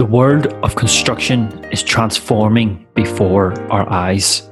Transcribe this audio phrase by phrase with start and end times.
[0.00, 4.48] The world of construction is transforming before our eyes.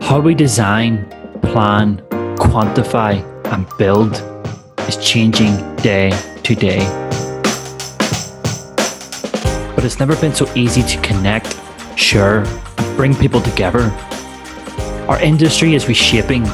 [0.00, 1.10] How we design,
[1.42, 1.96] plan,
[2.38, 4.22] quantify, and build
[4.86, 6.12] is changing day
[6.44, 6.78] to day.
[9.74, 11.58] But it's never been so easy to connect,
[11.98, 12.44] share,
[12.78, 13.90] and bring people together.
[15.08, 16.46] Our industry is reshaping.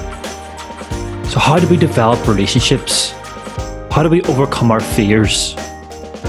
[1.28, 3.10] So, how do we develop relationships?
[3.92, 5.54] How do we overcome our fears?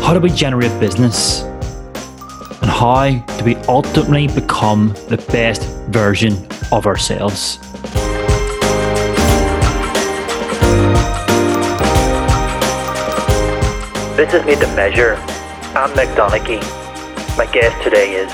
[0.09, 1.41] How do we generate business?
[2.63, 6.33] And how do we ultimately become the best version
[6.71, 7.59] of ourselves?
[14.17, 15.13] This is Made to Measure.
[15.77, 16.59] I'm Mick Donaghy.
[17.37, 18.31] My guest today is.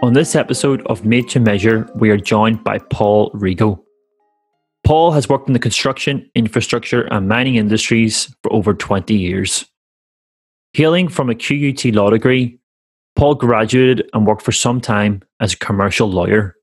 [0.00, 3.83] On this episode of Made to Measure, we are joined by Paul Rigo.
[4.84, 9.64] Paul has worked in the construction, infrastructure, and mining industries for over 20 years.
[10.74, 12.58] Hailing from a QUT law degree,
[13.16, 16.56] Paul graduated and worked for some time as a commercial lawyer.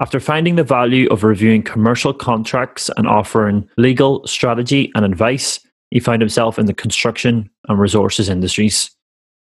[0.00, 6.00] After finding the value of reviewing commercial contracts and offering legal strategy and advice, he
[6.00, 8.90] found himself in the construction and resources industries.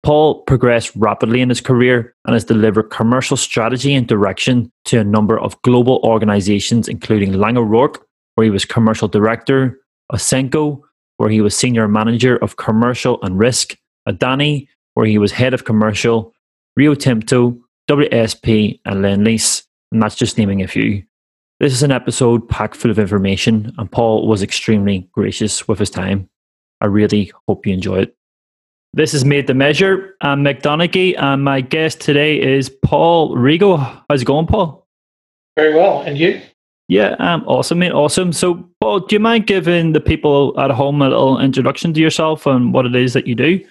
[0.03, 5.03] Paul progressed rapidly in his career and has delivered commercial strategy and direction to a
[5.03, 8.05] number of global organizations, including Laing O'Rourke,
[8.36, 9.80] where he was commercial director,
[10.11, 10.81] Ausenco,
[11.17, 13.75] where he was senior manager of commercial and risk,
[14.08, 16.33] Adani, where he was head of commercial,
[16.77, 17.58] Rio Tinto,
[17.89, 21.03] WSP, and Lendlease, and that's just naming a few.
[21.59, 25.89] This is an episode packed full of information, and Paul was extremely gracious with his
[25.89, 26.30] time.
[26.80, 28.16] I really hope you enjoy it.
[28.94, 30.16] This is Made to Measure.
[30.22, 33.78] I'm Mick Donaghy, and my guest today is Paul Rigo.
[34.09, 34.88] How's it going, Paul?
[35.56, 36.02] Very well.
[36.02, 36.42] And you?
[36.88, 37.92] Yeah, um, awesome, mate.
[37.92, 38.34] Awesome.
[38.34, 42.48] So, Paul, do you mind giving the people at home a little introduction to yourself
[42.48, 43.64] and what it is that you do?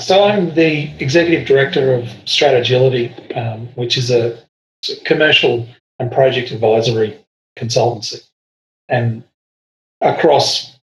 [0.00, 4.38] So, I'm the executive director of Strategility, um, which is a
[5.04, 5.68] commercial
[5.98, 7.22] and project advisory
[7.58, 8.26] consultancy,
[8.88, 9.22] and
[10.00, 10.78] across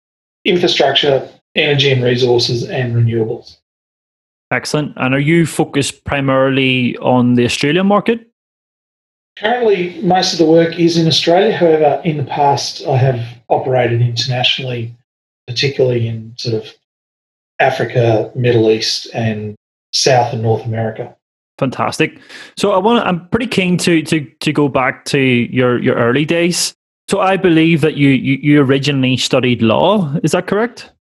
[0.45, 3.59] infrastructure, energy and resources, and renewables.
[4.51, 4.93] Excellent.
[4.97, 8.31] And are you focused primarily on the Australian market?
[9.37, 11.57] Currently, most of the work is in Australia.
[11.57, 14.95] However, in the past, I have operated internationally,
[15.49, 16.73] particularly in sort of
[17.59, 19.57] Africa, Middle East, and
[19.93, 21.17] South and North America.
[21.59, 22.21] Fantastic.
[22.57, 26.25] So I want I'm pretty keen to to to go back to your your early
[26.25, 26.75] days.
[27.09, 30.15] So I believe that you you, you originally studied law.
[30.23, 30.93] Is that correct?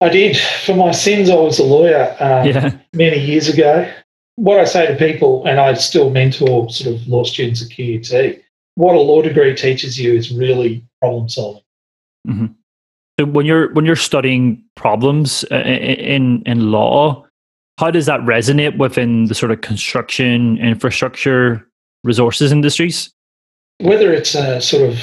[0.00, 0.36] I did.
[0.36, 2.76] For my sins, I was a lawyer um, yeah.
[2.92, 3.90] many years ago.
[4.36, 8.42] What I say to people, and I still mentor sort of law students at QUT,
[8.74, 11.62] what a law degree teaches you is really problem solving.
[12.28, 12.46] Mm-hmm.
[13.18, 17.26] So when you're when you're studying problems uh, in in law,
[17.78, 21.66] how does that resonate within the sort of construction, infrastructure,
[22.04, 23.10] resources industries?
[23.78, 25.00] Whether it's a sort of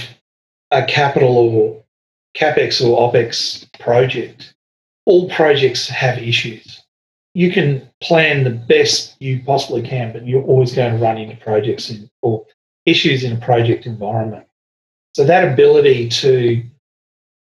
[0.69, 1.83] a capital or
[2.35, 4.52] capex or opex project,
[5.05, 6.81] all projects have issues.
[7.33, 11.35] You can plan the best you possibly can, but you're always going to run into
[11.37, 12.45] projects in, or
[12.85, 14.45] issues in a project environment.
[15.15, 16.63] So that ability to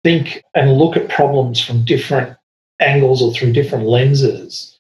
[0.05, 2.37] think and look at problems from different
[2.81, 4.79] angles or through different lenses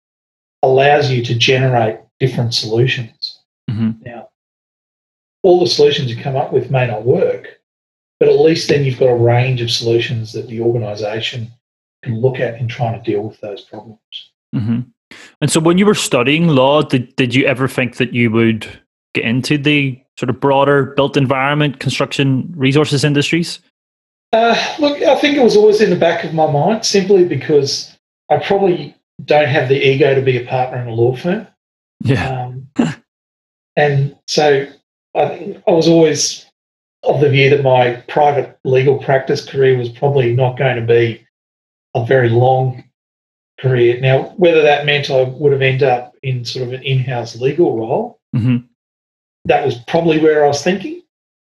[0.62, 3.40] allows you to generate different solutions.
[3.70, 4.02] Mm-hmm.
[4.04, 4.28] Now,
[5.42, 7.60] all the solutions you come up with may not work,
[8.18, 11.50] but at least then you've got a range of solutions that the organisation
[12.02, 14.30] can look at in trying to deal with those problems.
[14.54, 14.80] Mm-hmm.
[15.40, 18.66] And so, when you were studying law, did, did you ever think that you would
[19.14, 23.58] get into the sort of broader built environment, construction, resources industries?
[24.32, 27.96] Uh, look, I think it was always in the back of my mind simply because
[28.30, 28.94] I probably
[29.24, 31.46] don't have the ego to be a partner in a law firm.
[32.02, 32.46] Yeah.
[32.78, 32.94] Um,
[33.76, 34.66] and so
[35.16, 36.46] I think I was always
[37.02, 41.26] of the view that my private legal practice career was probably not going to be
[41.94, 42.84] a very long
[43.58, 44.00] career.
[44.00, 47.36] Now, whether that meant I would have ended up in sort of an in house
[47.36, 48.58] legal role, mm-hmm.
[49.44, 51.02] that was probably where I was thinking,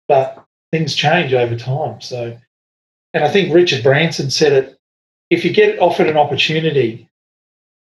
[0.08, 2.02] but things change over time.
[2.02, 2.38] So,
[3.14, 4.80] and I think Richard Branson said it
[5.30, 7.10] if you get offered an opportunity,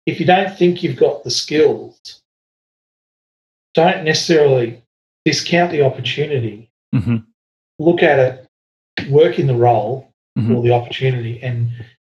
[0.05, 2.21] if you don't think you've got the skills,
[3.73, 4.83] don't necessarily
[5.25, 6.69] discount the opportunity.
[6.93, 7.17] Mm-hmm.
[7.79, 10.55] Look at it, work in the role mm-hmm.
[10.55, 11.71] or the opportunity, and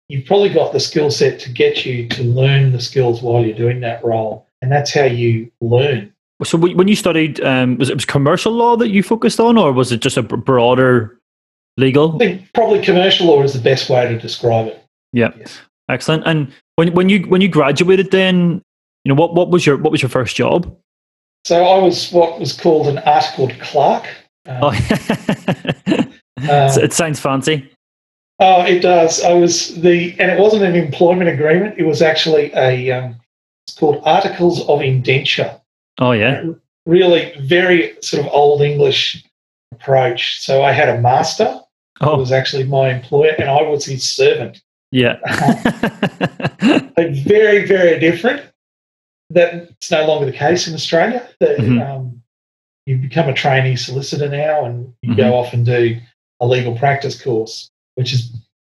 [0.10, 3.58] you've probably got the skill set to get you to learn the skills while you're
[3.58, 4.48] doing that role.
[4.62, 6.14] And that's how you learn.
[6.44, 9.72] So when you studied, um, was it was commercial law that you focused on, or
[9.72, 11.18] was it just a broader
[11.78, 12.16] legal?
[12.16, 14.84] I think probably commercial law is the best way to describe it.
[15.14, 15.62] Yeah, yes.
[15.90, 16.24] excellent.
[16.26, 18.62] And When when you when you graduated, then
[19.06, 20.76] you know what what was your what was your first job?
[21.46, 24.06] So I was what was called an articled clerk.
[24.48, 24.74] Um, oh,
[26.82, 27.70] it sounds fancy.
[28.40, 29.24] Oh, it does.
[29.24, 31.76] I was the, and it wasn't an employment agreement.
[31.78, 33.16] It was actually a, um,
[33.66, 35.60] it's called Articles of Indenture.
[36.00, 36.44] Oh yeah.
[36.86, 39.24] Really, very sort of old English
[39.72, 40.42] approach.
[40.42, 41.60] So I had a master
[42.02, 42.12] oh.
[42.12, 44.62] who was actually my employer, and I was his servant.
[44.92, 45.18] Yeah.
[46.98, 48.44] very, very different.
[49.30, 51.28] That's no longer the case in Australia.
[51.40, 51.82] The, mm-hmm.
[51.82, 52.22] um,
[52.86, 55.20] you become a trainee solicitor now, and you mm-hmm.
[55.20, 55.98] go off and do
[56.42, 58.32] a legal practice course which is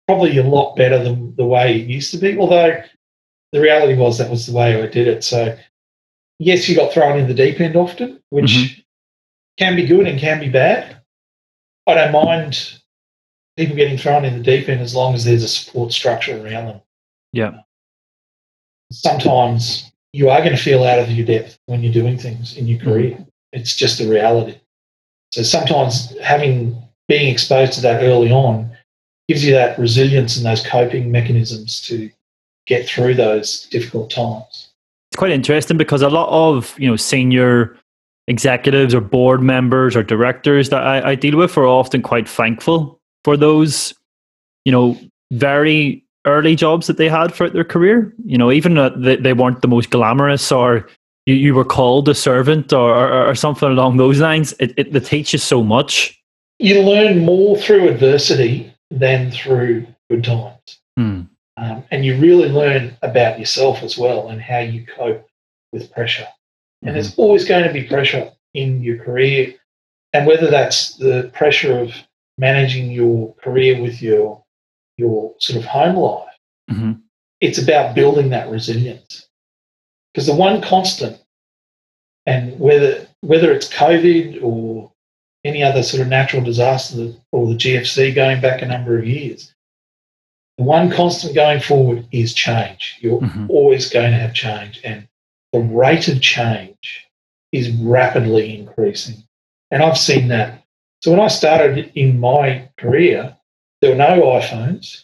[0.07, 2.37] probably a lot better than the way it used to be.
[2.37, 2.81] Although
[3.51, 5.23] the reality was that was the way I did it.
[5.23, 5.57] So,
[6.39, 8.81] yes, you got thrown in the deep end often, which mm-hmm.
[9.57, 11.01] can be good and can be bad.
[11.85, 12.79] I don't mind
[13.57, 16.67] people getting thrown in the deep end as long as there's a support structure around
[16.67, 16.81] them.
[17.33, 17.61] Yeah.
[18.91, 22.67] Sometimes you are going to feel out of your depth when you're doing things in
[22.67, 23.11] your career.
[23.11, 23.23] Mm-hmm.
[23.53, 24.59] It's just a reality.
[25.31, 28.76] So sometimes having being exposed to that early on
[29.27, 32.09] gives you that resilience and those coping mechanisms to
[32.65, 34.69] get through those difficult times.
[35.11, 37.77] It's quite interesting because a lot of you know senior
[38.27, 42.99] executives or board members or directors that I, I deal with are often quite thankful
[43.23, 43.93] for those
[44.65, 44.97] you know
[45.31, 48.13] very early jobs that they had throughout their career.
[48.25, 50.87] You know, even that they, they weren't the most glamorous or
[51.25, 54.53] you, you were called a servant or, or, or something along those lines.
[54.59, 56.21] It, it, it teaches so much.
[56.59, 60.79] You learn more through adversity than through good times.
[60.97, 61.29] Mm.
[61.57, 65.27] Um, and you really learn about yourself as well and how you cope
[65.73, 66.23] with pressure.
[66.23, 66.87] Mm-hmm.
[66.87, 67.21] And there's mm-hmm.
[67.21, 69.55] always going to be pressure in your career.
[70.13, 71.93] And whether that's the pressure of
[72.37, 74.43] managing your career with your
[74.97, 76.35] your sort of home life,
[76.71, 76.93] mm-hmm.
[77.41, 79.27] it's about building that resilience.
[80.13, 81.21] Because the one constant,
[82.25, 84.91] and whether whether it's COVID or
[85.47, 89.53] any other sort of natural disaster or the GFC going back a number of years.
[90.57, 92.97] The one constant going forward is change.
[92.99, 93.49] You're mm-hmm.
[93.49, 95.07] always going to have change, and
[95.53, 97.07] the rate of change
[97.51, 99.23] is rapidly increasing.
[99.71, 100.63] And I've seen that.
[101.01, 103.35] So when I started in my career,
[103.81, 105.03] there were no iPhones.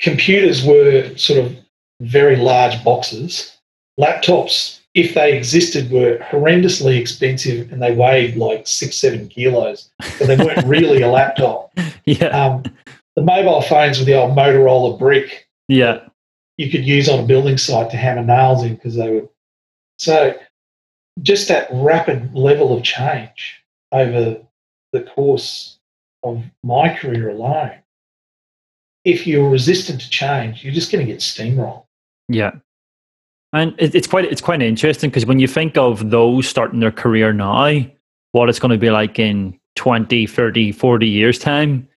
[0.00, 1.56] Computers were sort of
[2.00, 3.56] very large boxes.
[4.00, 9.90] Laptops if they existed, were horrendously expensive and they weighed like six, seven kilos.
[10.16, 11.70] So they weren't really a laptop.
[12.06, 12.28] Yeah.
[12.28, 12.62] Um,
[13.14, 15.48] the mobile phones were the old Motorola brick.
[15.68, 16.08] Yeah.
[16.56, 19.28] You could use on a building site to hammer nails in because they were.
[19.98, 20.34] So
[21.20, 23.62] just that rapid level of change
[23.92, 24.38] over
[24.94, 25.78] the course
[26.22, 27.82] of my career alone.
[29.04, 31.84] If you're resistant to change, you're just going to get steamrolled.
[32.30, 32.52] Yeah.
[33.52, 37.32] And it's quite it's quite interesting because when you think of those starting their career
[37.32, 37.86] now,
[38.32, 41.88] what it's going to be like in 20, 30, 40 years time,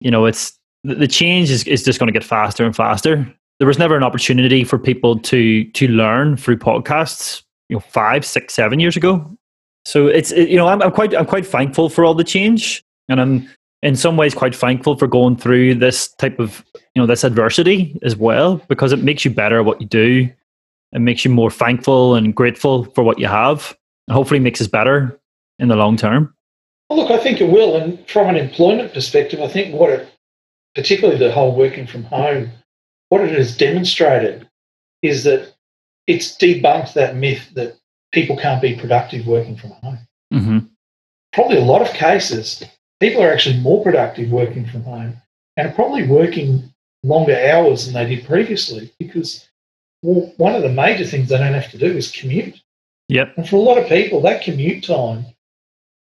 [0.00, 3.30] you know, it's the change is, is just going to get faster and faster.
[3.58, 8.24] There was never an opportunity for people to to learn through podcasts, you know, five,
[8.24, 9.28] six, seven years ago.
[9.84, 12.84] So it's it, you know, I'm, I'm quite I'm quite thankful for all the change,
[13.08, 13.48] and I'm
[13.82, 16.64] in some ways quite thankful for going through this type of
[16.94, 20.30] you know this adversity as well because it makes you better at what you do
[20.96, 23.76] it makes you more thankful and grateful for what you have.
[24.08, 25.20] And hopefully makes us better
[25.58, 26.34] in the long term.
[26.88, 27.76] Well, look i think it will.
[27.76, 30.08] And from an employment perspective i think what it
[30.74, 32.50] particularly the whole working from home
[33.08, 34.48] what it has demonstrated
[35.02, 35.54] is that
[36.06, 37.76] it's debunked that myth that
[38.12, 39.98] people can't be productive working from home.
[40.32, 40.58] Mm-hmm.
[41.32, 42.64] probably a lot of cases
[43.00, 45.16] people are actually more productive working from home
[45.56, 46.72] and are probably working
[47.04, 49.48] longer hours than they did previously because
[50.02, 52.60] well, one of the major things they don't have to do is commute.
[53.08, 53.34] Yep.
[53.36, 55.26] And for a lot of people, that commute time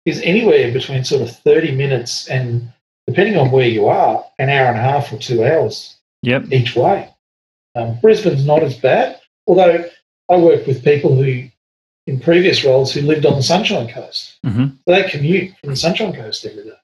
[0.05, 2.71] is anywhere between sort of 30 minutes and,
[3.07, 6.45] depending on where you are, an hour and a half or two hours yep.
[6.51, 7.09] each way.
[7.75, 9.87] Um, Brisbane's not as bad, although
[10.29, 11.47] I work with people who,
[12.07, 14.39] in previous roles, who lived on the Sunshine Coast.
[14.45, 14.67] Mm-hmm.
[14.87, 16.77] They commute from the Sunshine Coast every day.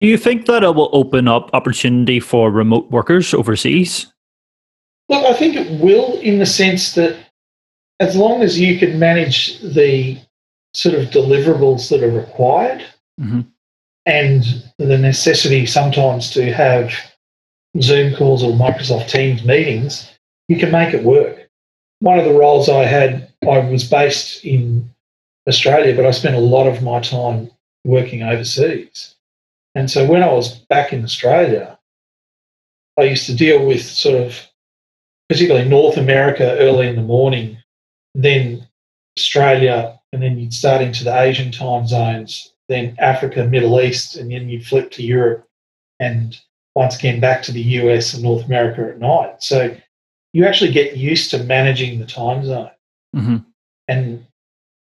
[0.00, 4.12] Do you think that it will open up opportunity for remote workers overseas?
[5.08, 7.16] Look, I think it will in the sense that
[8.00, 10.18] as long as you can manage the
[10.72, 12.84] sort of deliverables that are required
[13.20, 13.42] mm-hmm.
[14.06, 14.44] and
[14.78, 16.92] the necessity sometimes to have
[17.80, 20.10] Zoom calls or Microsoft Teams meetings,
[20.48, 21.48] you can make it work.
[22.00, 24.90] One of the roles I had, I was based in
[25.48, 27.50] Australia, but I spent a lot of my time
[27.84, 29.14] working overseas.
[29.74, 31.78] And so when I was back in Australia,
[32.98, 34.40] I used to deal with sort of
[35.34, 37.58] particularly North America early in the morning,
[38.14, 38.64] then
[39.18, 44.30] Australia, and then you'd start into the Asian time zones, then Africa, Middle East, and
[44.30, 45.44] then you'd flip to Europe
[45.98, 46.40] and
[46.76, 49.42] once again back to the US and North America at night.
[49.42, 49.76] So
[50.32, 52.70] you actually get used to managing the time zone.
[53.16, 53.36] Mm-hmm.
[53.88, 54.24] And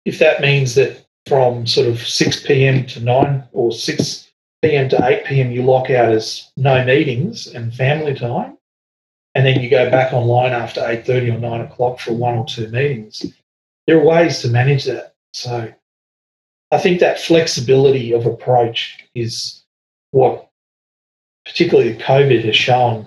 [0.06, 2.86] if that means that from sort of 6 p.m.
[2.86, 4.30] to 9 or 6
[4.62, 4.88] p.m.
[4.88, 8.56] to 8 p.m., you lock out as no meetings and family time,
[9.34, 12.68] and then you go back online after 8.30 or 9 o'clock for one or two
[12.68, 13.24] meetings,
[13.86, 15.14] there are ways to manage that.
[15.32, 15.72] So
[16.70, 19.62] I think that flexibility of approach is
[20.10, 20.48] what
[21.44, 23.06] particularly COVID has shown.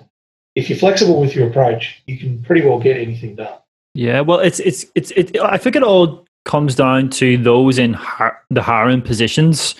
[0.54, 3.58] If you're flexible with your approach, you can pretty well get anything done.
[3.94, 5.38] Yeah, well, it's it's it's it.
[5.40, 9.74] I think it all comes down to those in har- the hiring positions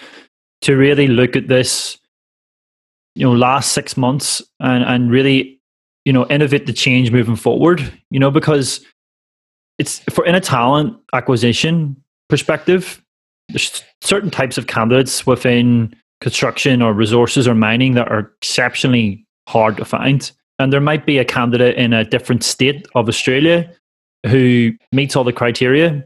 [0.62, 1.98] to really look at this,
[3.14, 5.60] you know, last six months and and really,
[6.04, 7.92] you know, innovate the change moving forward.
[8.10, 8.84] You know, because
[9.78, 11.96] it's for in a talent acquisition
[12.28, 13.02] perspective,
[13.48, 19.76] there's certain types of candidates within construction or resources or mining that are exceptionally hard
[19.76, 20.30] to find.
[20.58, 23.70] And there might be a candidate in a different state of Australia
[24.26, 26.04] who meets all the criteria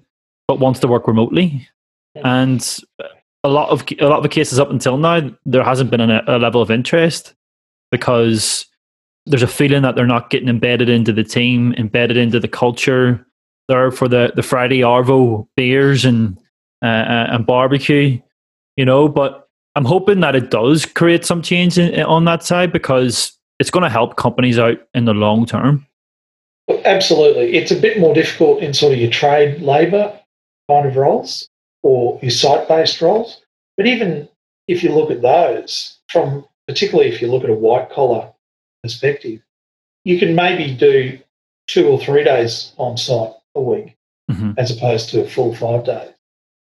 [0.48, 1.68] but wants to work remotely.
[2.24, 2.78] And
[3.44, 6.22] a lot of a lot of the cases up until now, there hasn't been a,
[6.26, 7.34] a level of interest
[7.92, 8.66] because
[9.28, 13.24] there's a feeling that they're not getting embedded into the team, embedded into the culture.
[13.68, 16.38] There for the the Friday Arvo beers and
[16.82, 18.18] uh, uh, and barbecue,
[18.76, 19.08] you know.
[19.08, 23.70] But I'm hoping that it does create some change in, on that side because it's
[23.70, 25.86] going to help companies out in the long term.
[26.84, 27.56] Absolutely.
[27.56, 30.18] It's a bit more difficult in sort of your trade labour
[30.70, 31.48] kind of roles
[31.82, 33.40] or your site based roles.
[33.76, 34.28] But even
[34.66, 38.32] if you look at those, from particularly if you look at a white collar
[38.82, 39.40] perspective,
[40.04, 41.18] you can maybe do
[41.66, 43.96] two or three days on site a week
[44.30, 44.52] mm-hmm.
[44.56, 46.10] as opposed to a full five days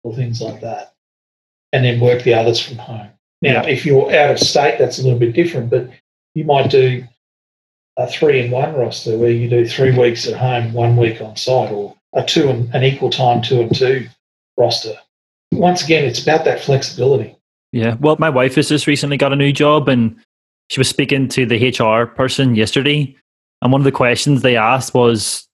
[0.03, 0.95] or things like that.
[1.73, 3.11] And then work the others from home.
[3.43, 3.69] Now, Yeah.
[3.69, 5.89] if you're out of state, that's a little bit different, but
[6.35, 7.05] you might do
[7.97, 11.37] a three in one roster where you do three weeks at home, one week on
[11.37, 14.09] site, or a two and an equal time two and two
[14.57, 14.95] roster.
[15.53, 17.37] Once again, it's about that flexibility.
[17.73, 17.97] Yeah.
[18.01, 20.17] Well, my wife has just recently got a new job and
[20.71, 23.15] she was speaking to the HR person yesterday.
[23.61, 25.49] And one of the questions they asked was,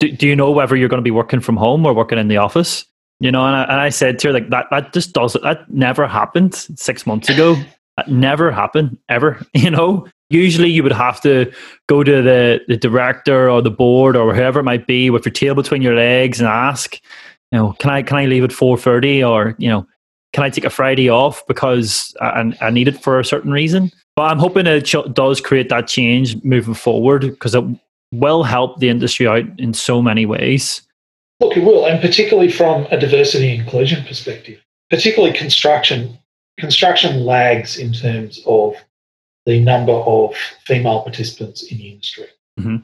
[0.00, 2.26] do, do you know whether you're going to be working from home or working in
[2.26, 2.84] the office?
[3.20, 5.70] You know, and I, and I said to her, like, that, that just doesn't, that
[5.70, 7.54] never happened six months ago.
[7.96, 9.40] That never happened ever.
[9.54, 11.52] You know, usually you would have to
[11.88, 15.32] go to the, the director or the board or whoever it might be with your
[15.32, 17.00] tail between your legs and ask,
[17.52, 19.86] you know, can I, can I leave at 4.30 or, you know,
[20.32, 23.92] can I take a Friday off because I, I need it for a certain reason?
[24.18, 27.62] But I'm hoping it does create that change moving forward because it
[28.10, 30.82] will help the industry out in so many ways.
[31.38, 34.60] Look, it will, and particularly from a diversity and inclusion perspective,
[34.90, 36.18] particularly construction.
[36.58, 38.74] Construction lags in terms of
[39.46, 40.34] the number of
[40.64, 42.26] female participants in the industry.
[42.58, 42.82] Mhm.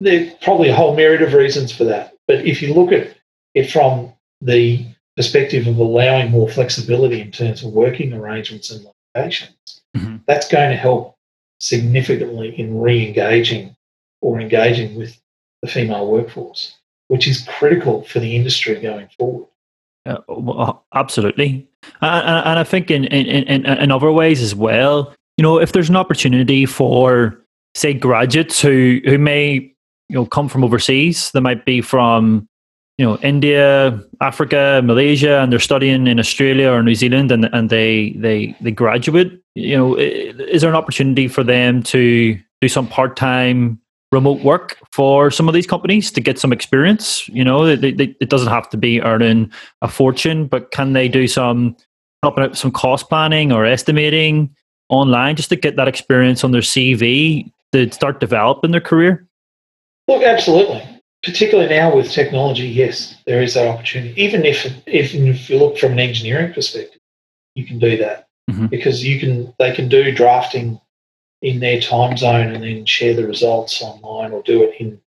[0.00, 2.14] There's probably a whole myriad of reasons for that.
[2.26, 3.14] But if you look at
[3.54, 9.79] it from the perspective of allowing more flexibility in terms of working arrangements and locations,
[9.96, 10.20] Mhm.
[10.26, 11.16] that's going to help
[11.58, 13.74] significantly in re engaging
[14.20, 15.20] or engaging with
[15.62, 16.76] the female workforce,
[17.08, 19.46] which is critical for the industry going forward.
[20.06, 21.68] Uh, well, absolutely,
[22.00, 25.12] and, and and I think in, in in in other ways as well.
[25.36, 27.42] You know, if there's an opportunity for
[27.74, 29.54] say graduates who who may
[30.08, 32.48] you know come from overseas, they might be from
[33.00, 37.70] you know India, Africa, Malaysia, and they're studying in Australia or New Zealand, and and
[37.70, 39.40] they they they graduate.
[39.54, 43.80] You know, is there an opportunity for them to do some part time
[44.12, 47.26] remote work for some of these companies to get some experience?
[47.28, 51.08] You know, they, they, it doesn't have to be earning a fortune, but can they
[51.08, 51.76] do some
[52.22, 54.54] helping out some cost planning or estimating
[54.90, 59.26] online just to get that experience on their CV to start developing their career?
[60.06, 60.99] Look, absolutely.
[61.22, 64.20] Particularly now with technology, yes, there is that opportunity.
[64.20, 66.98] Even if, if if you look from an engineering perspective,
[67.54, 68.70] you can do that Mhm.
[68.70, 70.80] because you can they can do drafting
[71.42, 75.00] in their time zone and then share the results online or do it in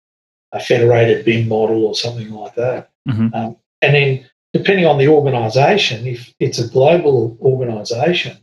[0.52, 2.90] a federated BIM model or something like that.
[3.09, 3.35] Mhm.
[3.35, 8.37] Um, and then depending on the organisation, if it's a global organisation,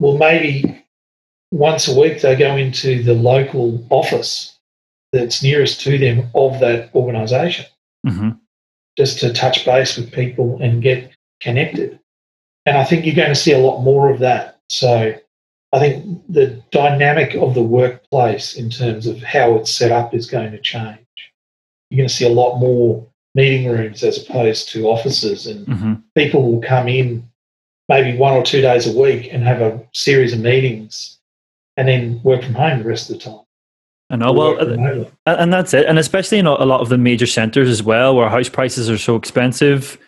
[0.00, 0.82] well, maybe
[1.50, 4.53] once a week they go into the local office
[5.14, 7.66] that's nearest to them of that organisation
[8.06, 8.30] hmm
[8.96, 11.98] just to touch base with people and get connected.
[12.64, 14.60] And I think you're going to see a lot more of that.
[14.68, 15.12] So
[15.72, 20.30] I think the dynamic of the workplace in terms of how it's set up is
[20.30, 21.00] going to change.
[21.90, 23.04] You're going to see a lot more
[23.34, 27.28] meeting rooms as opposed to offices, and hmm people will come in
[27.88, 31.18] maybe one or two days a week and have a series of meetings
[31.76, 33.44] and then work from home the rest of the time.
[34.10, 34.32] I know.
[34.32, 35.08] Well.
[35.26, 35.86] And that's it.
[35.86, 38.98] And especially in a lot of the major centers as well, where house prices are
[38.98, 39.98] so expensive.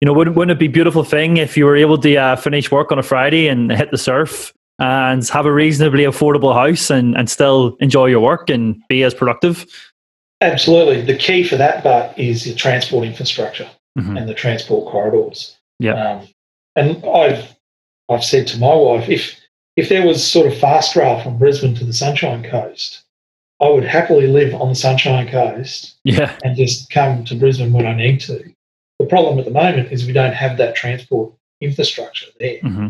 [0.00, 2.36] You know, wouldn't, wouldn't it be a beautiful thing if you were able to uh,
[2.36, 6.90] finish work on a Friday and hit the surf and have a reasonably affordable house
[6.90, 9.66] and, and still enjoy your work and be as productive?
[10.42, 11.00] Absolutely.
[11.00, 13.68] The key for that, but is your transport infrastructure.
[13.98, 14.18] Mhm.
[14.18, 15.56] and the transport corridors.
[15.78, 15.94] Yeah.
[15.94, 16.28] Um,
[16.76, 17.56] and I've
[18.10, 19.40] I've said to my wife, if
[19.76, 23.04] if there was sort of fast rail from Brisbane to the Sunshine Coast,
[23.60, 26.36] I would happily live on the Sunshine Coast Yeah.
[26.44, 28.52] and just come to Brisbane when I need to.
[28.98, 32.58] The problem at the moment is we don't have that transport infrastructure there.
[32.60, 32.88] hmm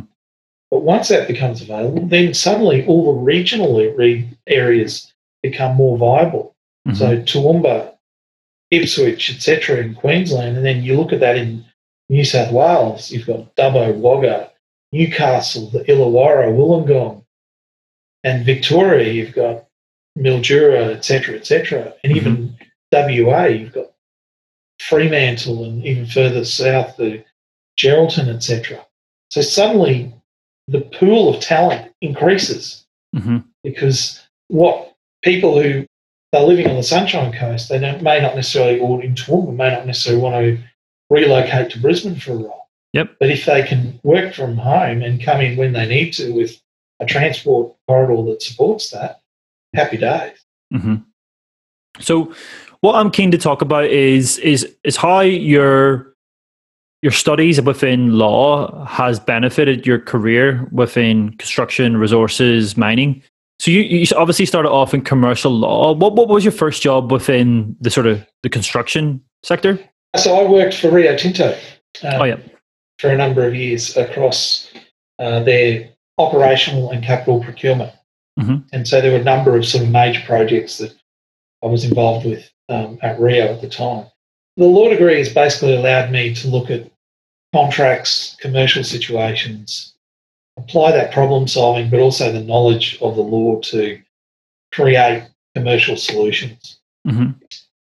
[0.71, 3.79] But once that becomes available, then suddenly all the regional
[4.47, 6.55] areas become more viable.
[6.87, 6.97] Mm-hmm.
[6.99, 7.95] So Toowoomba,
[8.71, 9.79] Ipswich, etc.
[9.79, 11.65] in Queensland, and then you look at that in
[12.09, 14.51] New South Wales, you've got Dubbo, Wagga,
[14.93, 17.25] Newcastle, the Illawarra, Wollongong,
[18.25, 19.66] and Victoria, you've got
[20.17, 21.93] Mildura, etc., etc.
[22.03, 22.57] And even
[22.93, 23.93] WA, you've got
[24.81, 27.25] Fremantle, and even further south, the
[27.79, 28.85] Geraldton, etc.
[29.31, 30.15] So suddenly
[30.69, 35.85] the pool of talent increases hmm because what people who
[36.33, 39.71] are living on the Sunshine Coast, they don't, may not necessarily, or in Toowoomba, may
[39.71, 40.63] not necessarily want to
[41.11, 42.69] relocate to Brisbane for a role.
[42.93, 43.17] Yep.
[43.19, 46.61] But if they can work from home and come in when they need to with
[47.01, 49.21] a transport corridor that supports that,
[49.75, 50.39] happy days.
[50.73, 50.97] hmm
[52.01, 52.33] So,
[52.81, 56.15] what I'm keen to talk about is is is how your
[57.03, 63.23] your studies within law has benefited your career within construction, resources, mining.
[63.59, 65.93] So you, you obviously started off in commercial law.
[65.95, 69.79] What what was your first job within the sort of the construction sector?
[70.17, 71.53] So I worked for Rio Tinto
[72.03, 72.37] um, Oh yeah.
[72.99, 74.71] for a number of years across
[75.19, 75.89] uh, their
[76.19, 77.93] operational and capital procurement.
[78.39, 78.65] Mhm.
[78.73, 80.95] And so there were a number of sort of major projects that
[81.63, 84.07] I was involved with um, at Rio at the time.
[84.57, 86.91] The law degree has basically allowed me to look at
[87.55, 89.95] contracts, commercial situations,
[90.59, 94.01] apply that problem solving, but also the knowledge of the law to
[94.73, 97.31] create commercial solutions hmm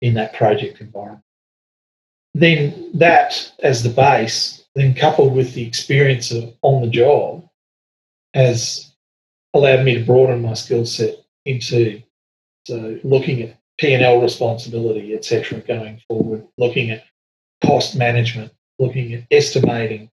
[0.01, 1.23] in that project environment.
[2.35, 7.49] Then that as the base, then coupled with the experience of on the job,
[8.35, 8.94] has
[9.55, 12.03] allowed me to broaden my skill set into
[12.67, 15.61] so looking at P and L responsibility, etc.
[15.61, 17.05] Going forward, looking at
[17.65, 20.11] cost management, looking at estimating,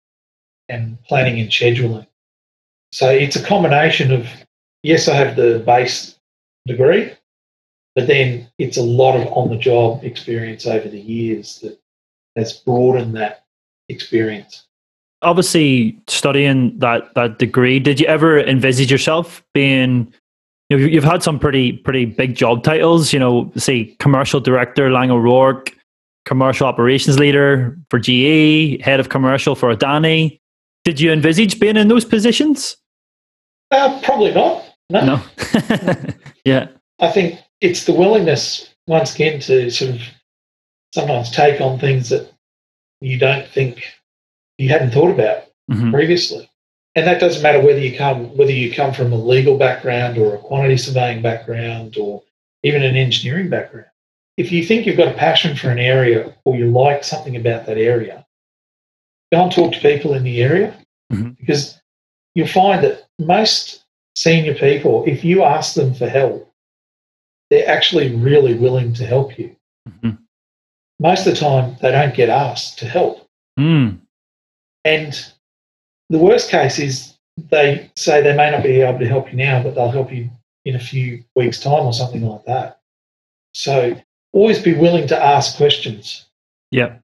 [0.70, 2.08] and planning and scheduling.
[2.92, 4.28] So it's a combination of
[4.84, 6.18] yes, I have the base
[6.66, 7.14] degree,
[7.96, 11.80] but then it's a lot of on the job experience over the years that
[12.36, 13.46] has broadened that
[13.90, 14.66] experience.
[15.22, 20.12] Obviously, studying that that degree, did you ever envisage yourself being?
[20.70, 23.14] You know, you've had some pretty pretty big job titles.
[23.14, 25.72] You know, say commercial director, Laing O'Rourke,
[26.26, 30.40] commercial operations leader for GE, head of commercial for Adani.
[30.84, 32.78] Did you envisage being in those positions?
[33.70, 34.64] Uh, probably not.
[34.90, 35.06] No.
[35.06, 35.24] No.
[36.46, 36.68] yeah.
[37.00, 40.02] I think it's the willingness, once again, to sort of
[40.94, 42.32] sometimes take on things that
[43.00, 43.84] you don't think
[44.62, 46.48] you hadn't thought about hmm previously.
[46.96, 50.36] And that doesn't matter whether you come whether you come from a legal background or
[50.36, 52.22] a quantity surveying background or
[52.64, 53.88] even an engineering background.
[54.38, 57.66] If you think you've got a passion for an area or you like something about
[57.66, 58.26] that area,
[59.32, 60.78] go and talk to people in the area
[61.12, 61.38] Mhm.
[61.38, 61.80] because
[62.36, 63.84] you'll find that most
[64.16, 66.52] senior people, if you ask them for help,
[67.50, 69.56] they're actually really willing to help you.
[69.90, 70.18] Mhm.
[71.00, 73.28] Most of the time, they don't get asked to help.
[73.60, 74.01] Mm.
[74.84, 75.14] And
[76.10, 77.18] the worst case is
[77.50, 80.30] they say they may not be able to help you now, but they'll help you
[80.66, 82.80] in a few weeks' time or something like that.
[83.54, 84.00] So
[84.34, 86.26] always be willing to ask questions
[86.72, 86.98] Yeah.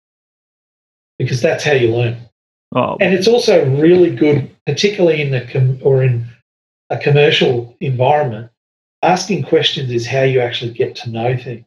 [1.17, 2.17] because that's how you learn.
[2.75, 6.25] Oh, And it's also really good, particularly in the com- or in
[6.89, 8.51] a commercial environment.
[9.03, 11.65] Asking questions is how you actually get to know things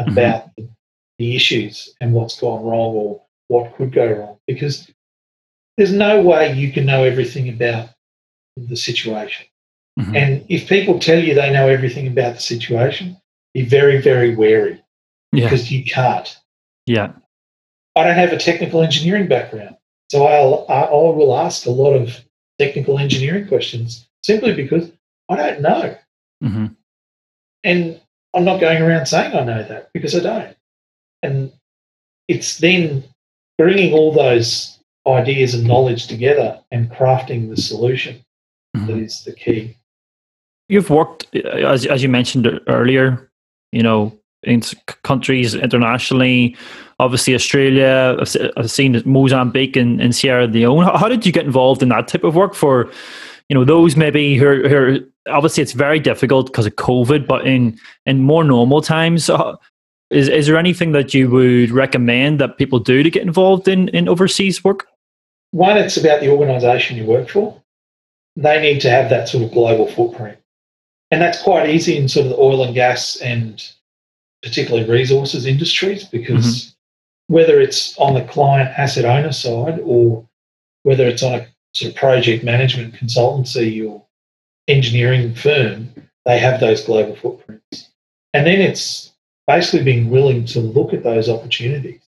[0.00, 0.10] mm-hmm.
[0.10, 0.68] about the,
[1.18, 4.38] the issues and what's gone wrong or what could go wrong.
[4.46, 4.90] Because
[5.80, 7.88] there's no way you can know everything about
[8.54, 9.46] the situation.
[9.98, 10.14] mhm.
[10.14, 13.16] And if people tell you they know everything about the situation,
[13.54, 14.84] be very, very wary
[15.32, 15.44] yeah.
[15.46, 16.36] because you can't.
[16.84, 17.12] Yeah.
[17.96, 19.76] I don't have a technical engineering background,
[20.10, 22.26] so I'll, I, I will ask a lot of
[22.58, 24.92] technical engineering questions simply because
[25.30, 25.96] I don't know.
[26.42, 26.66] hmm
[27.64, 27.98] And
[28.34, 30.56] I'm not going around saying I know that because I don't.
[31.22, 31.52] And
[32.28, 33.04] it's then
[33.56, 38.16] bringing all those ideas and knowledge together and crafting the solution
[38.74, 39.04] that Mhm.
[39.04, 39.76] is the key.
[40.68, 43.30] You've worked, uh, as as you mentioned earlier,
[43.72, 44.12] you know,
[44.44, 44.62] in
[45.02, 46.56] countries internationally.
[46.98, 48.16] Obviously, Australia.
[48.56, 50.84] I've, seen Mozambique and, and Sierra Leone.
[50.84, 52.90] How, how did you get involved in that type of work for,
[53.48, 57.26] you know, those maybe who are, who are obviously it's very difficult because of COVID,
[57.26, 59.56] but in in more normal times, uh,
[60.10, 63.88] is is there anything that you would recommend that people do to get involved in
[63.90, 64.86] in overseas work?
[65.52, 67.60] One, it's about the organisation you work for.
[68.36, 70.38] They need to have that sort of global footprint.
[71.10, 73.62] And that's quite easy in sort of the oil and gas and
[74.42, 77.34] particularly resources industries because mm-hmm.
[77.34, 80.26] whether it's on the client asset owner side or
[80.84, 84.04] whether it's on a sort of project management consultancy or
[84.68, 85.88] engineering firm,
[86.24, 87.90] they have those global footprints.
[88.32, 89.09] And then it's
[89.54, 92.00] basically being willing to look at those opportunities.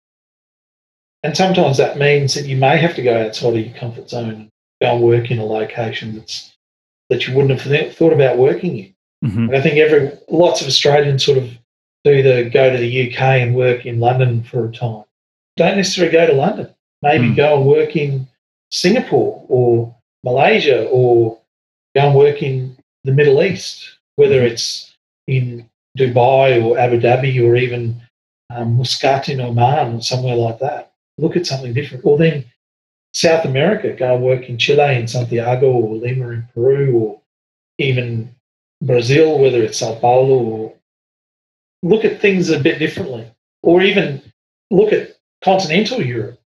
[1.22, 4.28] And sometimes that means that you may have to go outside of your comfort zone
[4.30, 4.48] and
[4.82, 6.54] go and work in a location that's
[7.08, 8.94] that you wouldn't have thought about working in.
[9.28, 11.48] hmm I think every lots of Australians sort of
[12.04, 15.04] do either go to the UK and work in London for a time.
[15.56, 16.68] Don't necessarily go to London.
[17.02, 17.34] Maybe Hmm.
[17.44, 18.28] go and work in
[18.70, 21.38] Singapore or Malaysia or
[21.96, 23.76] go and work in the Middle East,
[24.16, 24.94] whether it's
[25.26, 28.00] in Dubai or Abu Dhabi or even
[28.50, 30.92] um, Muscat in Oman or somewhere like that.
[31.18, 32.04] Look at something different.
[32.04, 32.44] Or then
[33.12, 37.20] South America, go work in Chile, in Santiago or Lima in Peru or
[37.78, 38.34] even
[38.82, 40.74] Brazil, whether it's Sao Paulo, or
[41.82, 43.26] look at things a bit differently,
[43.62, 44.22] or even
[44.70, 46.40] look at continental Europe.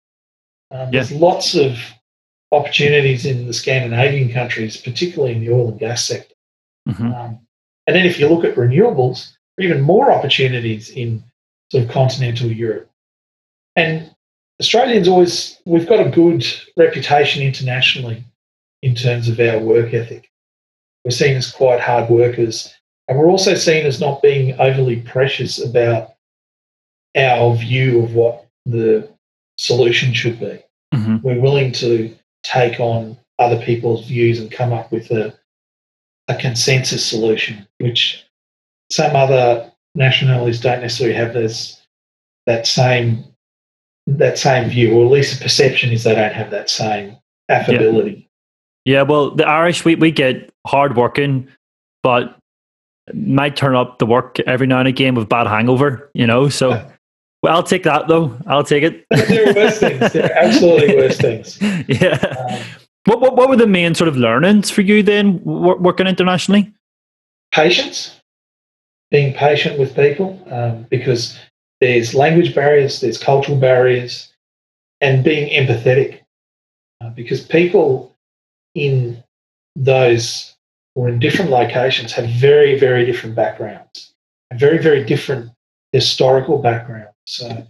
[0.71, 1.77] Um, There's lots of
[2.53, 6.35] opportunities in the Scandinavian countries, particularly in the oil and gas sector.
[6.87, 7.47] hmm Um,
[7.87, 11.23] and then if you look at renewables, even more opportunities in
[11.71, 12.91] sort of continental Europe.
[13.77, 14.15] And
[14.61, 16.45] Australians always, we've got a good
[16.77, 18.25] reputation internationally
[18.83, 20.31] in terms of our work ethic.
[21.05, 22.73] We're seen as quite hard workers,
[23.09, 26.15] and we're also seen as not being overly precious about
[27.17, 29.09] our view of what the
[29.59, 30.61] solution should be.
[30.95, 32.15] hmm We're willing to
[32.45, 35.35] take on other people's views and come up with a,
[36.29, 38.25] a consensus solution, which
[38.91, 41.81] some other nationalities don't necessarily have this
[42.47, 43.25] that same
[44.07, 47.17] that same view, or at least the perception is they don't have that same
[47.49, 48.29] affability.
[48.85, 51.49] Yeah, well, the Irish we, we get hard working,
[52.03, 52.37] but
[53.15, 56.49] might turn up the work every now and again with bad hangover, you know.
[56.49, 56.71] So,
[57.43, 58.37] well, I'll take that though.
[58.47, 59.07] I'll take it.
[59.11, 60.13] there are worse things.
[60.13, 61.61] There are absolutely worse things.
[61.89, 62.47] yeah.
[62.51, 62.61] Um,
[63.05, 66.73] What, what what were the main sort of learnings for you then, working internationally?
[67.53, 68.19] patience,
[69.11, 71.39] being patient with people, um, because
[71.81, 74.33] there's language barriers, there's cultural barriers,
[75.01, 76.21] and being empathetic,
[77.01, 78.17] uh, because people
[78.75, 79.23] in
[79.77, 80.55] those
[80.95, 84.15] or in different locations have very, very different backgrounds
[84.51, 85.51] and very, very different
[85.93, 87.13] historical backgrounds.
[87.27, 87.67] So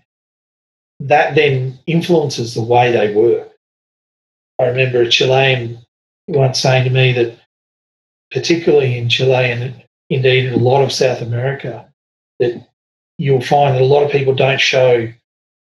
[1.00, 3.51] that then influences the way they work.
[4.58, 5.78] I remember a Chilean
[6.28, 7.38] once saying to me that,
[8.30, 11.88] particularly in Chile and indeed in a lot of South America,
[12.38, 12.66] that
[13.18, 15.08] you'll find that a lot of people don't show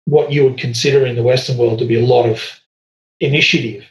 [0.05, 2.41] what you would consider in the Western world to be a lot of
[3.19, 3.89] initiative.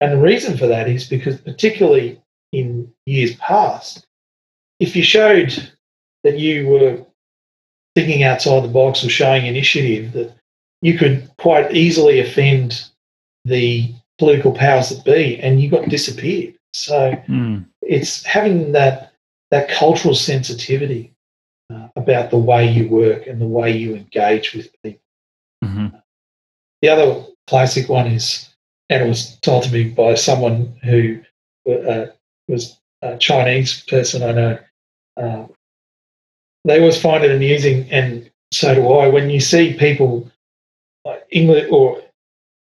[0.00, 2.20] And the reason for that is because, particularly
[2.52, 4.06] in years past,
[4.80, 5.72] if you showed
[6.24, 7.04] that you were
[7.94, 10.34] thinking outside the box or showing initiative, that
[10.80, 12.84] you could quite easily offend
[13.44, 16.54] the political powers that be and you got disappeared.
[16.72, 17.66] So Mm.
[17.82, 19.12] it's having that
[19.50, 21.12] that cultural sensitivity
[21.70, 25.00] uh, about the way you work and the way you engage with people.
[25.62, 25.88] hmm
[26.80, 28.48] The other classic one is,
[28.88, 31.20] and it was told to me by someone who
[31.70, 32.06] uh,
[32.48, 34.58] was a Chinese person I know.
[35.16, 35.46] Uh,
[36.64, 40.30] they always find it amusing, and so do I, when you see people,
[41.04, 42.01] like English or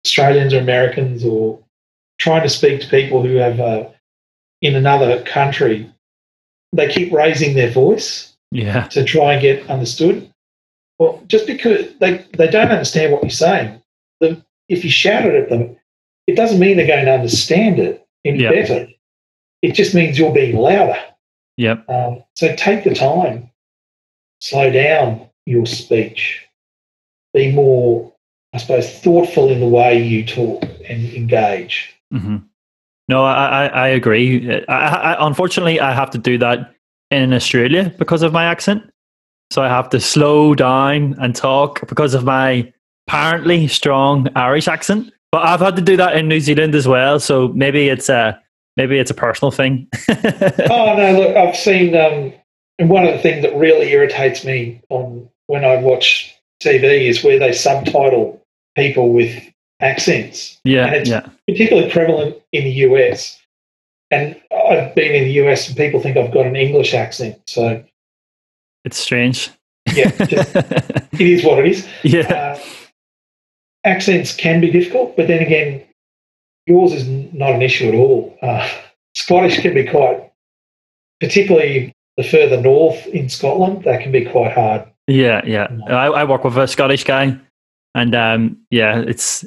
[0.06, 1.58] Australians or Americans, or
[2.18, 3.88] trying to speak to people who have uh,
[4.62, 5.90] in another country,
[6.72, 8.86] they keep raising their voice Yeah.
[8.88, 10.30] to try and get understood.
[10.98, 13.82] Well, just because they, they don't understand what you're saying,
[14.20, 15.76] the, if you shout it at them,
[16.26, 18.50] it doesn't mean they're going to understand it any Yeah.
[18.50, 18.88] better.
[19.62, 20.98] It just means you're being louder.
[21.56, 21.88] Yep.
[21.90, 23.50] Um, so take the time,
[24.40, 26.46] slow down your speech,
[27.34, 28.10] be more,
[28.52, 31.94] I suppose, thoughtful in the way you talk and engage.
[32.10, 32.38] hmm
[33.08, 34.64] No, I, I, I agree.
[34.68, 36.74] I, I, unfortunately, I have to do that
[37.10, 38.82] in Australia because of my accent.
[39.50, 42.72] So I have to slow down and talk because of my
[43.06, 45.12] apparently strong Irish accent.
[45.32, 47.20] But I've had to do that in New Zealand as well.
[47.20, 48.40] So maybe it's a
[48.76, 49.88] maybe it's a personal thing.
[50.08, 51.20] oh no!
[51.20, 52.32] Look, I've seen, um,
[52.78, 57.25] and one of the things that really irritates me on when I watch TV is
[57.25, 58.42] where they subtitle
[58.77, 59.42] people with
[59.81, 60.61] accents.
[60.64, 61.29] Yeah, and it's yeah.
[61.49, 63.38] particularly prevalent in the US.
[64.11, 67.40] And I've been in the US, and people think I've got an English accent.
[67.46, 67.85] So
[68.85, 69.51] it's strange.
[69.94, 71.88] Yeah, just, it is what it is.
[72.03, 72.33] Yeah.
[72.33, 72.59] Uh,
[73.85, 75.83] accents can be difficult, but then again,
[76.66, 78.37] yours is not an issue at all.
[78.42, 78.68] Uh,
[79.14, 80.31] Scottish can be quite,
[81.20, 84.89] particularly the further north in Scotland, that can be quite hard.
[85.06, 85.68] Yeah, yeah.
[85.88, 87.38] I, I work with a Scottish guy,
[87.94, 89.44] and um, yeah, it's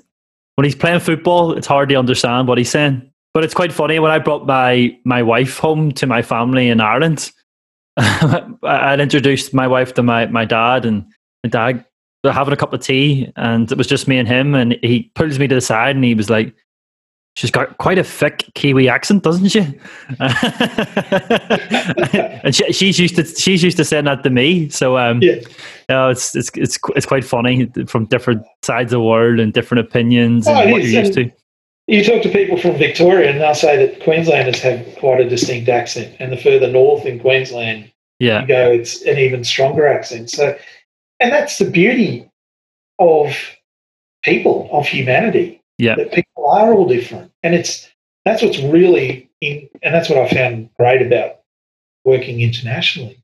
[0.56, 3.10] when he's playing football, it's hard to understand what he's saying.
[3.34, 6.82] But it's quite funny when I brought my my wife home to my family in
[6.82, 7.32] Ireland.
[7.98, 11.06] I'd introduced my wife to my, my dad, and
[11.44, 11.86] my dad
[12.24, 14.56] they're having a cup of tea, and it was just me and him.
[14.56, 16.56] And he pulls me to the side, and he was like,
[17.36, 19.60] "She's got quite a thick Kiwi accent, doesn't she?"
[22.44, 24.70] and she, she's used to she's used to saying that to me.
[24.70, 25.46] So, um, yeah, you
[25.90, 29.86] know, it's it's it's it's quite funny from different sides of the world and different
[29.86, 31.32] opinions and oh, what you're used to.
[31.88, 35.68] You talk to people from Victoria, and they'll say that Queenslanders have quite a distinct
[35.68, 38.42] accent, and the further north in Queensland yeah.
[38.42, 40.30] you go, it's an even stronger accent.
[40.30, 40.58] So
[41.20, 42.30] and that's the beauty
[43.00, 43.36] of
[44.24, 45.62] people, of humanity.
[45.84, 45.96] Yeah.
[45.96, 47.32] That people are all different.
[47.44, 47.90] And it's
[48.26, 51.40] that's what's really in and that's what I found great about
[52.06, 53.22] working internationally.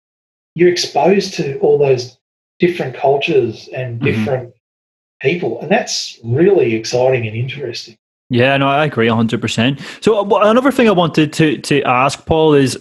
[0.56, 2.18] You're exposed to all those
[2.60, 4.06] different cultures and mm-hmm.
[4.06, 5.28] different mm-hmm.
[5.28, 5.62] people.
[5.62, 7.98] And that's really exciting and interesting.
[8.30, 10.04] Yeah, no, I agree 100%.
[10.04, 12.78] So, uh, another thing I wanted to, to ask, Paul, is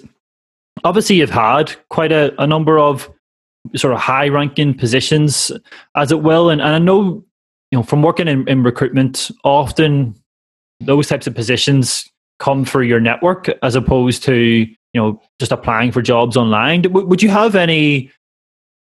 [0.85, 3.11] obviously you've had quite a, a number of
[3.75, 5.51] sort of high ranking positions,
[5.97, 6.51] as it will.
[6.51, 7.25] And, and I know,
[7.71, 10.15] you know, from working in, in recruitment, often
[10.81, 15.93] those types of positions come through your network as opposed to, you know, just applying
[15.93, 16.83] for jobs online.
[16.83, 18.11] W- would you have any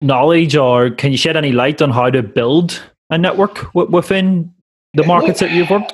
[0.01, 4.53] knowledge or can you shed any light on how to build a network w- within
[4.93, 5.93] the markets that you've worked?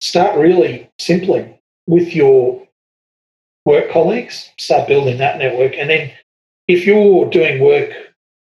[0.00, 2.66] Start really simply with your
[3.64, 6.10] work colleagues, start building that network, and then
[6.68, 7.90] if you're doing work,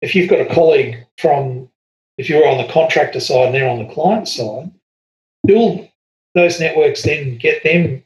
[0.01, 1.69] if you've got a colleague from,
[2.17, 4.71] if you're on the contractor side and they're on the client side,
[5.45, 5.87] build
[6.33, 8.03] those networks, then get them,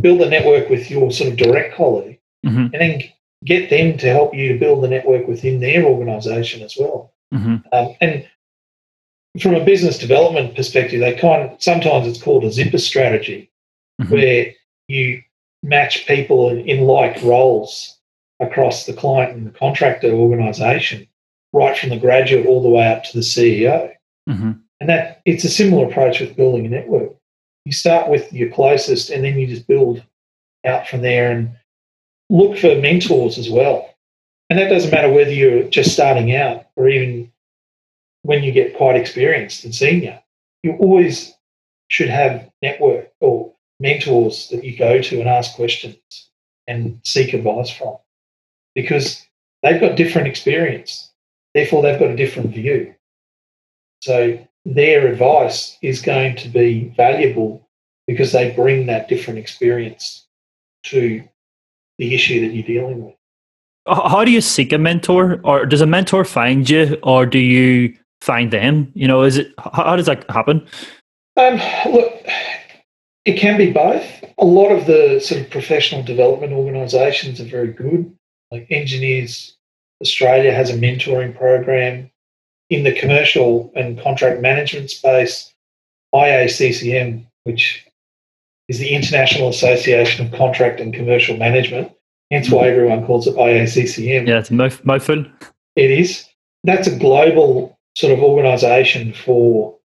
[0.00, 2.72] build a network with your sort of direct colleague, mm-hmm.
[2.72, 3.02] and then
[3.44, 7.12] get them to help you to build the network within their organization as well.
[7.34, 7.56] Mm-hmm.
[7.72, 8.28] Um, and
[9.40, 13.50] from a business development perspective, they kind of, sometimes it's called a zipper strategy,
[14.00, 14.12] mm-hmm.
[14.12, 14.52] where
[14.88, 15.22] you
[15.62, 17.98] match people in, in like roles
[18.40, 21.06] across the client and the contractor organization,
[21.52, 23.92] right from the graduate all the way up to the CEO.
[24.28, 24.52] Mm-hmm.
[24.80, 27.12] And that it's a similar approach with building a network.
[27.64, 30.02] You start with your closest and then you just build
[30.64, 31.56] out from there and
[32.30, 33.88] look for mentors as well.
[34.50, 37.32] And that doesn't matter whether you're just starting out or even
[38.22, 40.20] when you get quite experienced and senior.
[40.62, 41.34] You always
[41.88, 45.96] should have network or mentors that you go to and ask questions
[46.66, 47.96] and seek advice from
[48.74, 49.26] because
[49.62, 51.11] they've got different experience.
[51.54, 52.94] Therefore, they've got a different view.
[54.00, 57.68] So their advice is going to be valuable
[58.06, 60.26] because they bring that different experience
[60.84, 61.22] to
[61.98, 63.14] the issue that you're dealing with.
[63.86, 67.96] How do you seek a mentor, or does a mentor find you, or do you
[68.20, 68.90] find them?
[68.94, 70.66] You know, is it how does that happen?
[71.36, 71.60] Um,
[71.92, 72.12] look,
[73.24, 74.04] it can be both.
[74.38, 78.16] A lot of the sort of professional development organisations are very good
[78.52, 79.56] like Engineers
[80.02, 82.10] Australia has a mentoring program.
[82.68, 85.52] In the commercial and contract management space,
[86.14, 87.86] IACCM, which
[88.68, 91.92] is the International Association of Contract and Commercial Management,
[92.30, 94.26] hence why everyone calls it IACCM.
[94.26, 95.30] Yeah, it's MOFIL.
[95.76, 96.26] It is.
[96.64, 99.78] That's a global sort of organisation for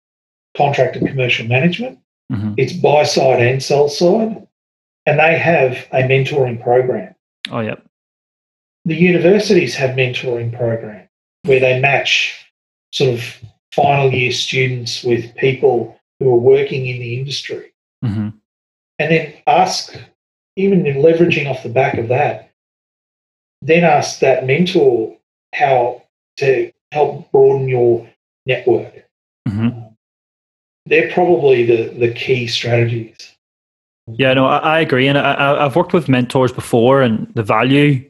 [0.56, 1.98] contract and commercial management.
[2.32, 2.54] Mm-hmm.
[2.56, 4.46] It's buy side and sell side,
[5.04, 7.14] and they have a mentoring program.
[7.50, 7.74] Oh, yeah
[8.88, 11.08] the universities have mentoring programs
[11.42, 12.34] where they match
[12.92, 13.38] sort of
[13.74, 17.72] final year students with people who are working in the industry.
[18.02, 18.30] Mm-hmm.
[18.98, 19.94] And then ask,
[20.56, 22.50] even in leveraging off the back of that,
[23.60, 25.16] then ask that mentor
[25.54, 26.02] how
[26.38, 28.08] to help broaden your
[28.46, 28.94] network.
[29.46, 29.80] Mm-hmm.
[30.84, 33.34] they're probably the, the key strategies.
[34.06, 38.08] Yeah, no, I, I agree, and I, I've worked with mentors before, and the value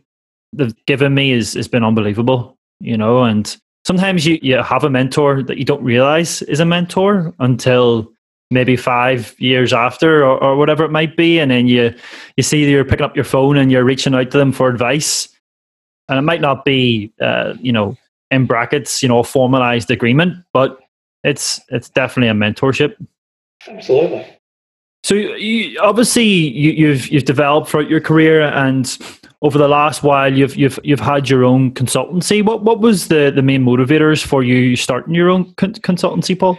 [0.52, 2.56] they've given me is has been unbelievable.
[2.80, 6.64] You know, and sometimes you you have a mentor that you don't realize is a
[6.64, 8.12] mentor until
[8.50, 11.94] maybe five years after or, or whatever it might be and then you
[12.36, 15.28] you see you're picking up your phone and you're reaching out to them for advice
[16.08, 17.96] and it might not be uh, you know
[18.30, 20.78] in brackets you know a formalized agreement but
[21.24, 22.94] it's it's definitely a mentorship
[23.68, 24.26] absolutely
[25.04, 28.98] so you, obviously you, you've you've developed throughout your career and
[29.42, 33.32] over the last while you've you've you've had your own consultancy what what was the
[33.34, 36.58] the main motivators for you starting your own con- consultancy paul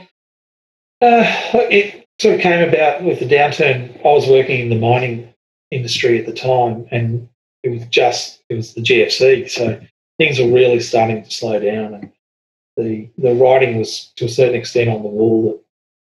[1.01, 3.97] uh, it sort of came about with the downturn.
[3.99, 5.33] I was working in the mining
[5.71, 7.27] industry at the time, and
[7.63, 9.79] it was just it was the GFC, so
[10.17, 12.11] things were really starting to slow down, and
[12.75, 15.61] the the writing was to a certain extent on the wall that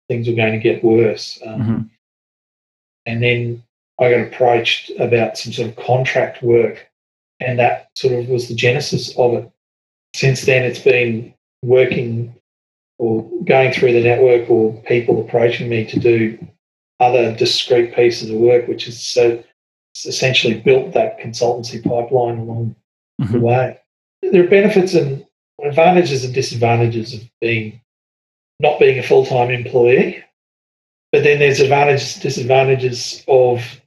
[0.07, 1.39] things were going to get worse.
[1.45, 1.81] Um, mm-hmm.
[3.07, 3.63] And then
[3.99, 6.89] I got approached about some sort of contract work,
[7.39, 9.51] and that sort of was the genesis of it.
[10.13, 12.35] Since then, it's been working
[12.97, 16.47] or going through the network or people approaching me to do
[16.99, 19.43] other discrete pieces of work, which is so
[20.05, 22.75] essentially built that consultancy pipeline along
[23.21, 23.33] mm-hmm.
[23.33, 23.79] the way.
[24.21, 25.25] There are benefits and
[25.63, 27.81] advantages and disadvantages of being
[28.59, 30.23] not being a full time employee,
[31.11, 33.81] but then there's advantages disadvantages of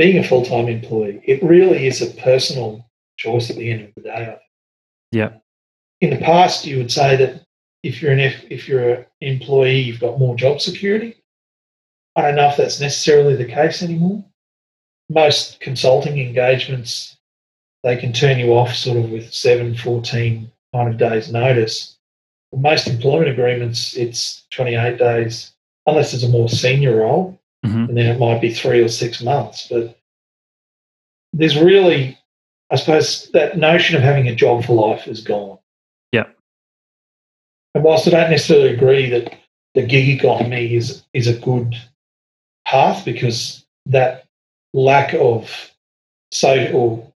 [0.00, 1.20] being a full time employee.
[1.24, 4.38] It really is a personal choice at the end of the day.
[5.12, 5.32] Yeah.
[6.00, 7.44] In the past, you would say that
[7.82, 11.22] if you're an F, if you're an employee, you've got more job security.
[12.16, 14.24] I don't know if that's necessarily the case anymore.
[15.10, 17.18] Most consulting engagements,
[17.82, 21.98] they can turn you off sort of with 7, 14 kind of days notice.
[22.56, 25.52] Most employment agreements, it's 28 days,
[25.86, 27.84] unless it's a more senior role, mm-hmm.
[27.84, 29.68] and then it might be three or six months.
[29.68, 29.98] But
[31.32, 32.18] there's really,
[32.70, 35.58] I suppose, that notion of having a job for life is gone.
[36.12, 36.26] Yeah.
[37.74, 39.34] And whilst I don't necessarily agree that
[39.74, 41.76] the gig economy is is a good
[42.66, 44.26] path because that
[44.72, 45.70] lack of
[46.32, 47.14] social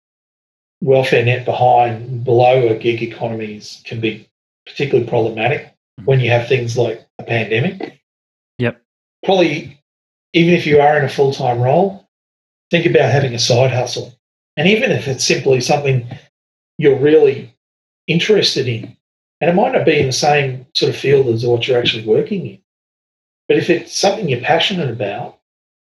[0.82, 4.28] welfare net behind below a gig economy can be
[4.66, 6.04] particularly problematic mm-hmm.
[6.04, 8.00] when you have things like a pandemic.
[8.58, 8.82] Yep.
[9.24, 9.81] Probably
[10.32, 12.08] even if you are in a full time role,
[12.70, 14.14] think about having a side hustle.
[14.56, 16.06] And even if it's simply something
[16.78, 17.54] you're really
[18.06, 18.96] interested in,
[19.40, 22.06] and it might not be in the same sort of field as what you're actually
[22.06, 22.58] working in.
[23.48, 25.38] But if it's something you're passionate about,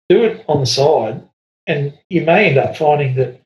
[0.07, 1.23] do it on the side.
[1.67, 3.41] And you may end up finding that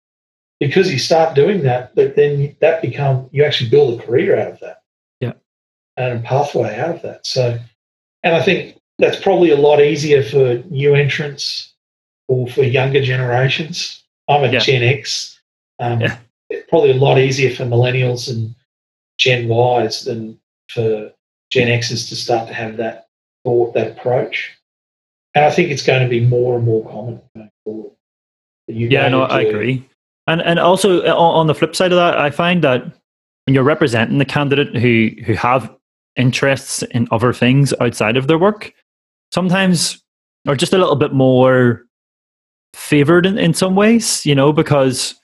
[0.60, 4.52] because you start doing that, that then that become you actually build a career out
[4.52, 4.82] of that.
[5.20, 5.34] Yeah.
[5.98, 7.26] And a pathway out of that.
[7.26, 7.60] So
[8.24, 11.74] and I think that's probably a lot easier for new entrants
[12.28, 14.04] or for younger generations.
[14.30, 14.60] I'm a yeah.
[14.60, 15.40] Gen X.
[15.80, 16.18] Um, yeah.
[16.70, 18.54] Probably a lot easier for millennials and
[19.18, 21.12] Gen Ys than for
[21.52, 23.08] Gen Xs to start to have that
[23.44, 24.52] thought, that approach.
[25.36, 27.92] And I think it's going to be more and more common going forward.
[28.68, 29.88] Yeah, no, I agree.
[30.28, 32.84] And and also uh, on the flip side of that, I find that
[33.46, 35.76] when you're representing the candidate who who have
[36.16, 38.74] interests in other things outside of their work,
[39.34, 40.02] sometimes
[40.48, 41.82] are just a little bit more
[42.74, 45.16] favored in, in some ways, you know, because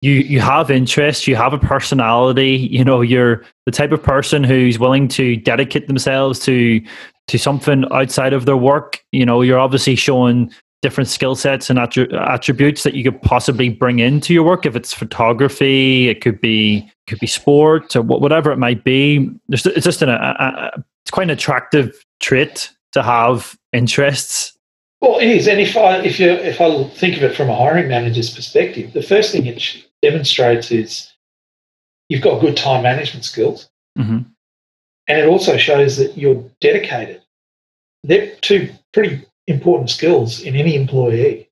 [0.00, 4.44] you you have interest, you have a personality, you know, you're the type of person
[4.44, 6.80] who's willing to dedicate themselves to
[7.28, 9.00] to something outside of their work.
[9.12, 14.00] You know, you're obviously showing different skill sets and attributes that you could possibly bring
[14.00, 14.66] into your work.
[14.66, 19.30] If it's photography, it could be could be sport or whatever it might be.
[19.48, 24.54] it's just an, a, a, it's quite an attractive trait to have interests
[25.04, 27.54] well, it is, and if I if you if I think of it from a
[27.54, 29.62] hiring manager's perspective, the first thing it
[30.00, 31.12] demonstrates is
[32.08, 33.68] you've got good time management skills.
[33.98, 34.20] Mm-hmm.
[35.06, 37.20] And it also shows that you're dedicated.
[38.02, 41.50] They're two pretty important skills in any employee.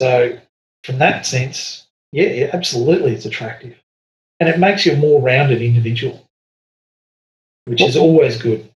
[0.00, 0.38] So,
[0.84, 3.76] from that sense, yeah, absolutely, it's attractive.
[4.38, 6.24] And it makes you a more rounded individual,
[7.64, 8.70] which what, is always good.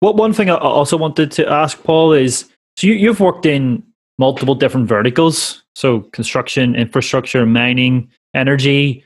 [0.00, 3.82] What one thing I also wanted to ask, Paul, is so you, you've worked in
[4.18, 9.04] multiple different verticals, so construction, infrastructure, mining, energy,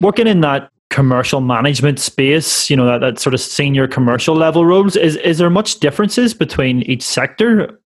[0.00, 4.64] working in that commercial management space, you know, that, that sort of senior commercial level
[4.64, 7.78] roles, is, is there much differences between each sector?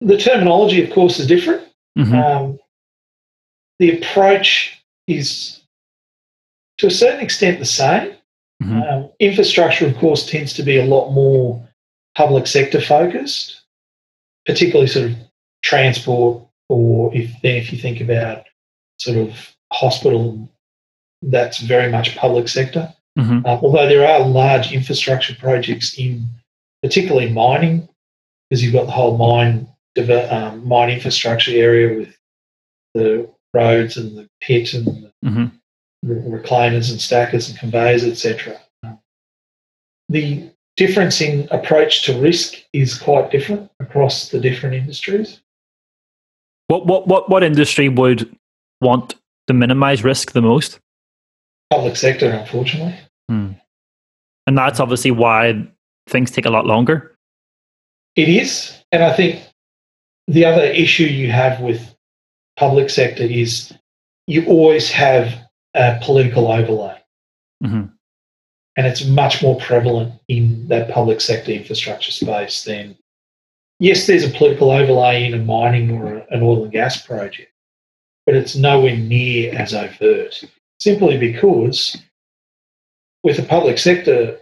[0.00, 1.66] The terminology, of course, is different.
[1.96, 2.14] Mm-hmm.
[2.14, 2.58] Um,
[3.78, 5.60] the approach is
[6.78, 8.14] to a certain extent the same.
[8.62, 8.82] Mm-hmm.
[8.82, 11.67] Um, infrastructure, of course, tends to be a lot more
[12.18, 13.62] public sector focused,
[14.44, 15.16] particularly sort of
[15.62, 18.44] transport, or if then if you think about
[18.98, 20.50] sort of hospital,
[21.22, 22.92] that's very much public sector.
[23.16, 23.46] Mhm.
[23.46, 26.26] Uh, although there are large infrastructure projects in,
[26.82, 27.88] particularly mining,
[28.50, 29.66] because you've got the whole mine
[30.30, 32.16] um, mine infrastructure area with
[32.94, 35.50] the roads and the pit and the Mhm.
[36.06, 38.60] reclaimers and stackers and conveyors, etc.
[40.08, 45.42] The difference in approach to risk is quite different across the different industries.
[46.68, 48.34] What what what what industry would
[48.80, 49.16] want
[49.48, 50.78] to minimize risk the most?
[51.70, 52.94] Public sector, unfortunately.
[54.48, 55.68] And that's obviously why
[56.08, 57.14] things take a lot longer.
[58.16, 58.82] It is.
[58.92, 59.42] And I think
[60.26, 61.94] the other issue you have with
[62.56, 63.74] public sector is
[64.26, 65.34] you always have
[65.74, 66.96] a political overlay.
[67.62, 67.92] Mhm.
[68.78, 72.96] And it's much more prevalent in that public sector infrastructure space than,
[73.80, 77.50] yes, there's a political overlay in a mining or an oil and gas project,
[78.24, 80.44] but it's nowhere near as overt,
[80.78, 81.96] simply because
[83.24, 84.38] with a public sector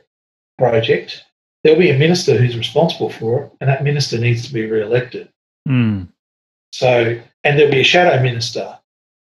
[0.59, 1.25] project,
[1.65, 5.31] there'll be a minister who's responsible for it, and that minister needs to be re-elected.
[5.67, 6.09] Mm.
[6.73, 8.79] So, and there'll be a shadow minister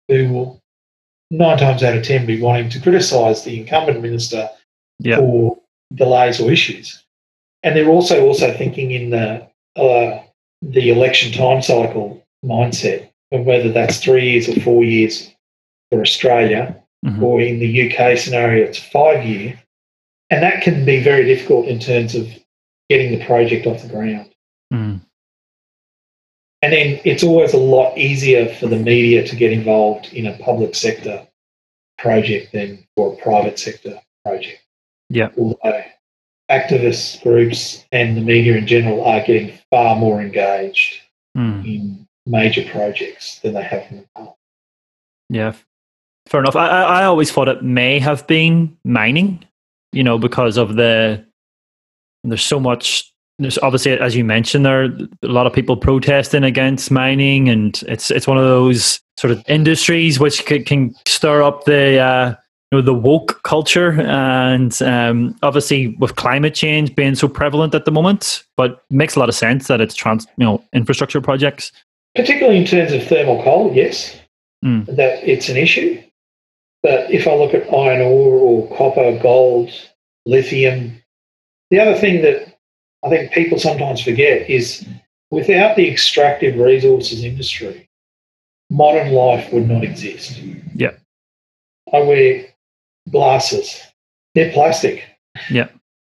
[0.06, 0.62] who will
[1.32, 4.48] nine times out of ten be wanting to criticise the incumbent minister
[5.02, 5.16] Yeah.
[5.16, 5.56] for
[5.94, 7.04] delays or issues.
[7.62, 9.46] And they're also also thinking in the
[9.76, 10.22] uh,
[10.62, 15.34] the election time cycle mindset of whether that's three years or four years
[15.90, 17.22] for Australia, Mhm.
[17.22, 19.58] or in the UK scenario, it's five year.
[20.30, 22.28] And that can be very difficult in terms of
[22.90, 24.30] getting the project off the ground.
[24.72, 25.00] Mm.
[26.62, 30.36] And then it's always a lot easier for the media to get involved in a
[30.38, 31.26] public sector
[31.98, 34.62] project than for a private sector project.
[35.10, 35.28] Yeah.
[35.36, 35.82] Although
[36.50, 41.00] activist groups and the media in general are getting far more engaged
[41.36, 41.64] Mm.
[41.64, 44.32] in major projects than they have in the past.
[45.28, 45.52] Yeah,
[46.26, 46.56] fair enough.
[46.56, 49.44] I, I always thought it may have been mining,
[49.92, 51.24] you know, because of the
[52.24, 53.12] there's so much.
[53.38, 54.88] There's obviously, as you mentioned, there are
[55.22, 59.42] a lot of people protesting against mining, and it's it's one of those sort of
[59.46, 62.34] industries which can, can stir up the uh,
[62.70, 67.84] you know the woke culture, and um, obviously with climate change being so prevalent at
[67.84, 71.20] the moment, but it makes a lot of sense that it's trans you know infrastructure
[71.20, 71.72] projects.
[72.14, 74.16] Particularly in terms of thermal coal, yes,
[74.64, 74.84] Mm.
[74.94, 76.02] that it's an issue.
[76.82, 79.70] But if I look at iron ore or copper, gold,
[80.26, 81.02] lithium,
[81.70, 82.58] the other thing that
[83.02, 84.86] I think people sometimes forget is
[85.30, 87.88] without the extractive resources industry,
[88.70, 90.38] modern life would not exist.
[90.74, 90.92] Yeah.
[91.92, 92.44] I wear
[93.10, 93.80] glasses.
[94.34, 95.04] They're plastic.
[95.50, 95.68] Yeah.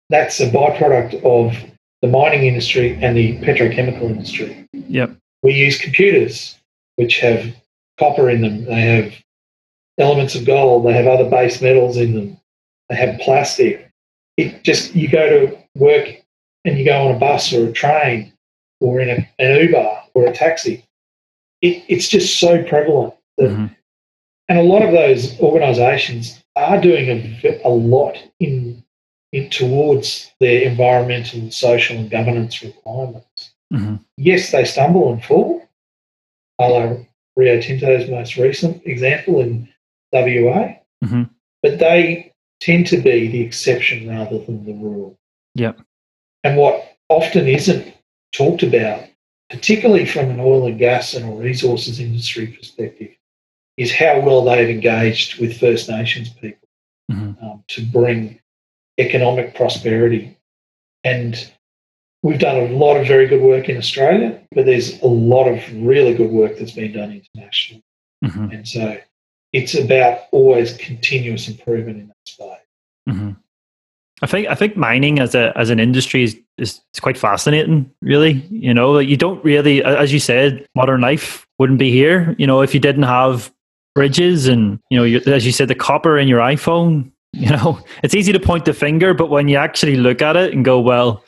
[0.09, 1.55] That's a byproduct of
[2.01, 4.67] the mining industry and the petrochemical industry.
[4.73, 5.15] Yep.
[5.43, 6.57] We use computers
[6.97, 7.53] which have
[7.99, 8.65] copper in them.
[8.65, 9.13] They have
[9.97, 10.86] elements of gold.
[10.86, 12.38] They have other base metals in them.
[12.89, 13.89] They have plastic.
[14.38, 16.09] It just you go to work
[16.65, 18.33] and you go on a bus or a train
[18.79, 20.83] or in a, an Uber or a taxi.
[21.61, 23.75] It, it's just so prevalent that Mhm.
[24.49, 27.10] and a lot of those organisations are doing
[27.43, 28.84] a, a lot in,
[29.32, 33.53] in towards their environmental, social, and governance requirements.
[33.74, 33.99] Mhm.
[34.18, 35.62] Yes, they stumble and fall.
[36.60, 36.97] A la
[37.36, 39.68] Rio Tinto's most recent example in
[40.14, 41.30] WA, Mhm.
[41.62, 42.32] but they
[42.62, 45.18] tend to be the exception rather than the rule.
[45.56, 45.74] Yeah.
[46.45, 47.93] And what often isn't
[48.32, 49.03] talked about,
[49.49, 53.12] particularly from an oil and gas and a resources industry perspective,
[53.78, 56.67] is how well they've engaged with First Nations people
[57.11, 57.43] Mhm.
[57.43, 58.39] um, to bring
[58.97, 60.38] economic prosperity.
[61.03, 61.51] And
[62.23, 65.59] we've done a lot of very good work in Australia, but there's a lot of
[65.86, 67.84] really good work that's been done internationally.
[68.23, 68.53] Mhm.
[68.53, 68.97] And so
[69.53, 72.59] it's about always continuous improvement in that space.
[73.07, 73.32] hmm
[74.21, 77.91] I think I think mining as a as an industry is, is, is quite fascinating.
[78.01, 82.34] Really, you know, like you don't really, as you said, modern life wouldn't be here.
[82.39, 83.51] You know, if you didn't have
[83.95, 87.11] bridges and you know, as you said, the copper in your iPhone.
[87.37, 90.53] You know, it's easy to point the finger, but when you actually look at it
[90.53, 91.21] and go, well,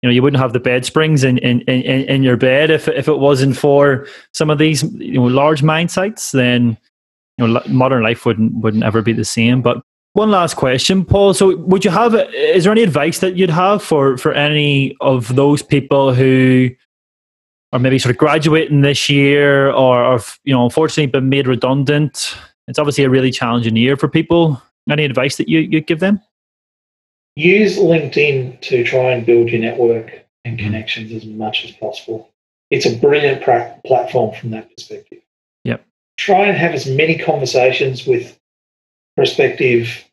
[0.00, 2.88] you know, you wouldn't have the bed springs in in, in, in your bed if
[2.88, 6.32] if it wasn't for some of these you know large mine sites.
[6.32, 6.78] Then
[7.36, 9.60] you know, modern life wouldn't wouldn't ever be the same.
[9.60, 9.82] But
[10.14, 11.34] one last question, Paul.
[11.34, 12.14] So, would you have?
[12.14, 16.70] Is there any advice that you'd have for for any of those people who
[17.72, 22.36] are maybe sort of graduating this year, or, or you know, unfortunately been made redundant?
[22.68, 24.60] It's obviously a really challenging year for people.
[24.90, 26.20] Any advice that you you'd give them?
[27.36, 30.64] Use LinkedIn to try and build your network and Mhm.
[30.64, 32.28] connections as much as possible.
[32.70, 35.18] it's a brilliant pra- platform from that perspective.
[35.64, 35.84] Yep.
[36.18, 38.38] Try and have as many conversations with
[39.16, 40.04] prospective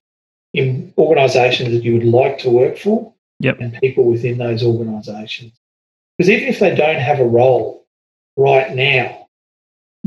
[0.55, 3.57] in organisations that you would like to work for Yep.
[3.61, 5.53] and people within those organisations.
[6.18, 7.86] Because even if they don't have a role
[8.38, 9.28] right now,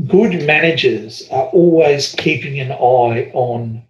[0.07, 3.83] good managers are always keeping an eye on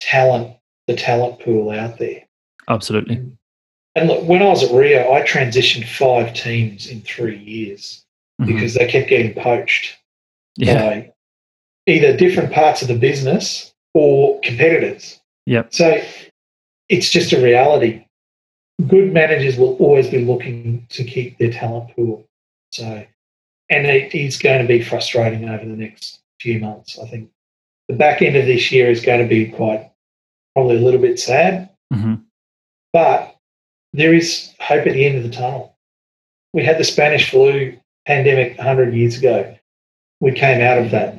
[0.00, 2.22] talent, the talent pool out there.
[2.68, 3.24] Absolutely.
[3.94, 8.04] And look, when I was at Rio, I transitioned five teams in three years
[8.40, 8.46] Mhm.
[8.46, 9.96] because they kept getting poached
[10.56, 10.74] yeah.
[10.74, 11.12] by
[11.86, 15.20] either different parts of the business or competitors.
[15.46, 15.72] Yep.
[15.72, 16.02] So
[16.88, 18.03] it's just a reality.
[18.88, 22.26] Good managers will always be looking to keep their talent pool.
[22.70, 23.06] So,
[23.70, 26.98] and it is going to be frustrating over the next few months.
[26.98, 27.30] I think
[27.88, 29.90] the back end of this year is going to be quite,
[30.54, 32.14] probably a little bit sad, hmm
[32.92, 33.36] but
[33.92, 35.76] there is hope at the end of the tunnel.
[36.52, 39.56] We had the Spanish flu pandemic 100 years ago.
[40.20, 41.18] We came out of that.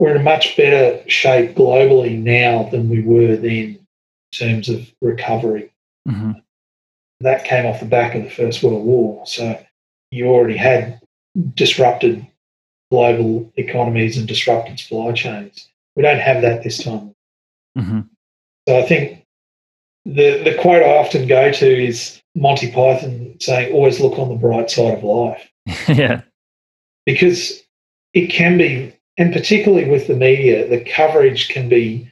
[0.00, 3.86] We're in a much better shape globally now than we were then in
[4.32, 5.72] terms of recovery.
[6.08, 6.32] hmm
[7.20, 9.26] That came off the back of the First World War.
[9.26, 9.58] So
[10.10, 11.00] you already had
[11.54, 12.26] disrupted
[12.90, 15.68] global economies and disrupted supply chains.
[15.96, 17.14] We don't have that this time.
[17.76, 18.00] hmm
[18.68, 19.24] So I think
[20.04, 24.34] the the quote I often go to is Monty Python saying, "Always look on the
[24.34, 25.50] bright side of life,"
[25.88, 26.22] yeah.
[27.06, 27.62] because
[28.14, 32.10] it can be, and particularly with the media, the coverage can be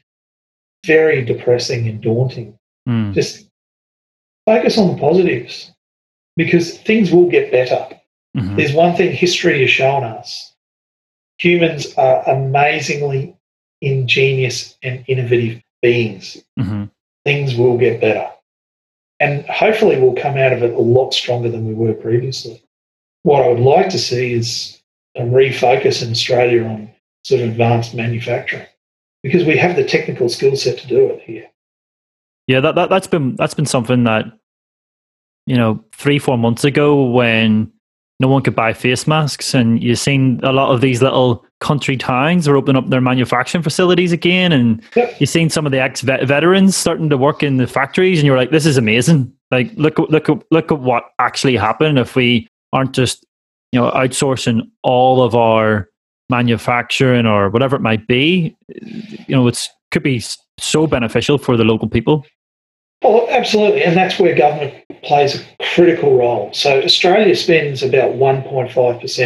[0.87, 2.59] very depressing and daunting.
[2.89, 3.15] Mm.
[3.15, 3.48] Just
[4.51, 5.55] focus on the positives,
[6.37, 7.83] because things will get better.
[8.37, 8.57] Mhm.
[8.57, 10.55] There's one thing history has shown us:
[11.39, 13.23] humans are amazingly
[13.81, 16.27] ingenious and innovative beings.
[16.59, 16.91] Mhm.
[17.25, 18.27] things will get better.
[19.21, 22.63] And hopefully we'll come out of it a lot stronger than we were previously.
[23.23, 24.49] What I would like to see is
[25.15, 26.91] a refocus in Australia on
[27.25, 28.67] sort of advanced manufacturing
[29.23, 31.49] because we have the technical skill set to do it here.
[32.47, 34.25] Yeah, that, that that's been that's been something that
[35.49, 37.73] you know three four months ago when
[38.21, 41.97] no one could buy face masks, and you've seen a lot of these little country
[41.97, 45.21] towns are opening up their manufacturing facilities again, and Yep.
[45.21, 48.37] you've seen some of the ex veterans starting to work in the factories, and you're
[48.37, 49.33] like, this is amazing.
[49.51, 53.25] Like, look at look look at what actually happened if we aren't just
[53.73, 55.89] you know outsourcing all of our
[56.31, 58.55] manufacturing or whatever it might be.
[59.27, 60.23] You know, it's could be
[60.59, 62.27] so beneficial for the local people.
[63.03, 63.85] Well, absolutely.
[63.85, 65.45] And that's where government plays a
[65.75, 66.53] critical role.
[66.53, 68.75] So Australia spends about 1.5%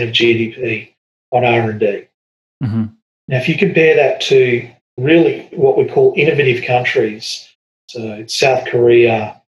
[0.02, 0.92] of GDP
[1.32, 2.06] on R&D.
[2.62, 2.84] hmm
[3.28, 4.68] Now, if you compare that to
[4.98, 7.48] really what we call innovative countries,
[7.88, 9.40] so South Korea,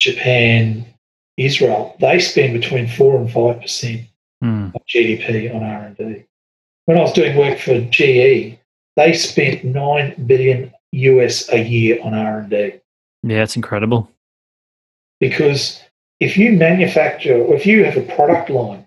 [0.00, 0.84] Japan,
[1.36, 4.02] Israel, they spend between four and five percent
[4.40, 4.72] Mm.
[4.72, 6.24] of GDP on R and D.
[6.84, 8.56] When I was doing work for GE,
[8.94, 12.74] they spent nine billion US a year on R and D
[13.24, 14.08] Yeah, it's incredible.
[15.20, 15.80] Because
[16.20, 18.86] if you manufacture or if you have a product line,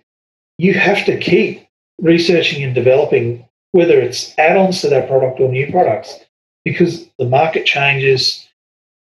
[0.58, 1.68] you have to keep
[2.00, 6.20] researching and developing whether it's add-ons to that product or new products
[6.66, 8.48] because the market changes,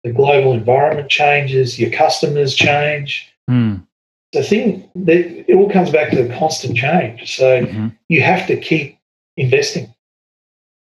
[0.04, 3.28] the global environment changes, your customers change.
[3.50, 3.86] Mm.
[4.32, 7.36] The thing that it all comes back to the constant change.
[7.36, 7.98] So Mhm.
[8.10, 8.98] you have to keep
[9.38, 9.92] investing.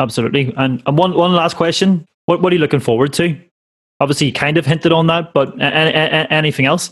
[0.01, 0.55] Absolutely.
[0.57, 2.07] And, and one, one last question.
[2.27, 3.37] What, what are you looking forward to?
[4.01, 6.91] Obviously, you kind of hinted on that, but a- a- a- anything else?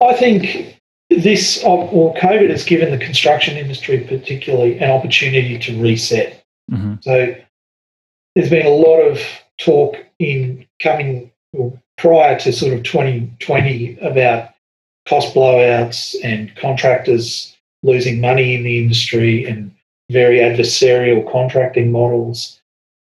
[0.00, 0.78] I think
[1.10, 6.44] this, well, COVID has given the construction industry particularly an opportunity to reset.
[6.70, 7.34] hmm So
[8.34, 9.20] there's been a lot of
[9.58, 14.50] talk in coming well, prior to sort of 2020 about
[15.08, 19.74] cost blowouts and contractors losing money in the industry and
[20.10, 22.60] very adversarial contracting models.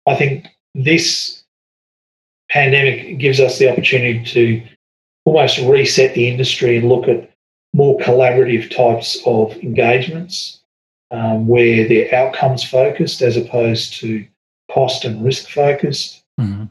[0.07, 1.38] I think this
[2.49, 4.61] pandemic gives us the opportunity to
[5.25, 7.29] almost reset the industry and look at
[7.73, 10.61] more collaborative types of engagements
[11.11, 14.25] um, where they're outcomes focused as opposed to
[14.71, 16.23] cost and risk focused.
[16.37, 16.65] hmm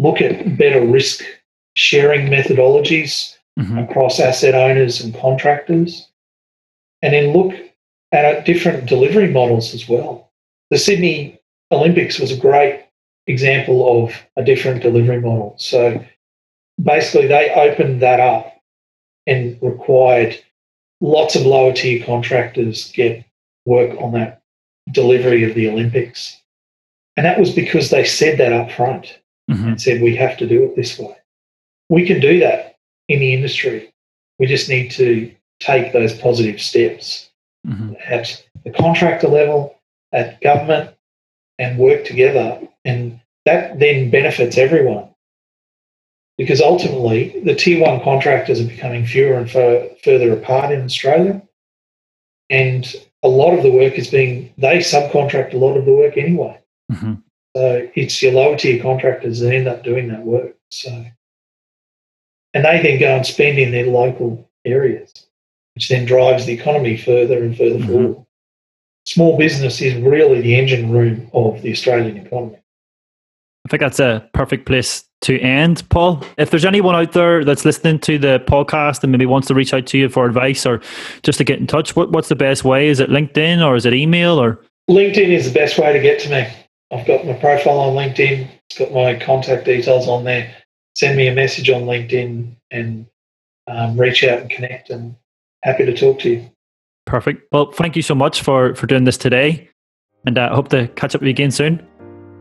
[0.00, 1.24] Look at better risk
[1.74, 6.08] sharing methodologies hmm across asset owners and contractors.
[7.02, 7.54] And then look
[8.12, 10.30] at different delivery models as well.
[10.70, 11.40] The Sydney
[11.72, 12.84] Olympics was a great
[13.28, 15.54] example of a different delivery model.
[15.58, 16.04] So
[16.82, 18.60] basically, they opened that up
[19.26, 20.36] and required
[21.00, 23.24] lots of lower tier contractors get
[23.66, 24.42] work on that
[24.90, 26.42] delivery of the Olympics.
[27.16, 30.46] And that was because they said that up front hmm and said we have to
[30.46, 31.16] do it this way.
[31.88, 32.76] We can do that
[33.08, 33.92] in the industry.
[34.38, 37.30] We just need to take those positive steps.
[37.66, 37.94] mm-hmm.
[38.06, 39.78] at the contractor level,
[40.12, 40.90] at government,
[41.58, 42.60] and work together.
[43.48, 45.08] That then benefits everyone.
[46.36, 51.40] Because ultimately, the tier one contractors are becoming fewer and further apart in Australia.
[52.50, 52.84] And
[53.22, 56.60] a lot of the work is being, they subcontract a lot of the work anyway.
[56.92, 57.14] Mm-hmm.
[57.56, 60.54] So it's your lower tier contractors that end up doing that work.
[60.70, 60.90] So,
[62.52, 65.26] and they then go and spend in their local areas,
[65.74, 67.92] which then drives the economy further and further mm-hmm.
[67.92, 68.26] forward.
[69.06, 72.58] Small business is really the engine room of the Australian economy.
[73.68, 76.24] I think that's a perfect place to end, Paul.
[76.38, 79.74] If there's anyone out there that's listening to the podcast and maybe wants to reach
[79.74, 80.80] out to you for advice or
[81.22, 82.88] just to get in touch, what, what's the best way?
[82.88, 84.58] Is it LinkedIn or is it email or?
[84.88, 86.48] LinkedIn is the best way to get to me.
[86.90, 88.48] I've got my profile on LinkedIn.
[88.70, 90.50] It's got my contact details on there.
[90.96, 93.06] Send me a message on LinkedIn and
[93.66, 94.88] um, reach out and connect.
[94.88, 95.14] And
[95.62, 96.50] happy to talk to you.
[97.04, 97.42] Perfect.
[97.52, 99.68] Well, thank you so much for for doing this today,
[100.26, 101.86] and I uh, hope to catch up with you again soon.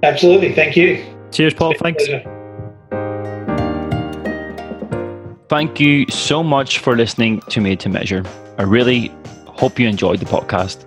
[0.03, 0.53] Absolutely.
[0.53, 1.16] Thank you.
[1.31, 1.73] Cheers, Paul.
[1.79, 2.03] Thanks.
[5.49, 8.23] Thank you so much for listening to Made to Measure.
[8.57, 9.11] I really
[9.45, 10.83] hope you enjoyed the podcast.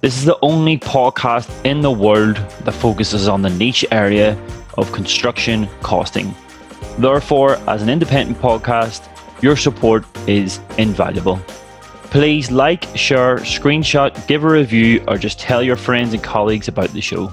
[0.00, 4.38] This is the only podcast in the world that focuses on the niche area
[4.76, 6.34] of construction costing.
[6.98, 9.08] Therefore, as an independent podcast,
[9.42, 11.38] your support is invaluable.
[12.04, 16.90] Please like, share, screenshot, give a review, or just tell your friends and colleagues about
[16.90, 17.32] the show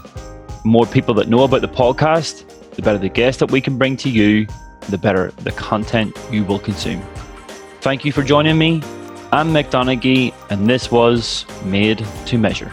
[0.64, 3.98] more people that know about the podcast, the better the guests that we can bring
[3.98, 4.48] to you,
[4.90, 7.02] the better the content you will consume.
[7.82, 8.82] Thank you for joining me.
[9.32, 12.72] I'm Mick Donaghy, and this was Made to Measure.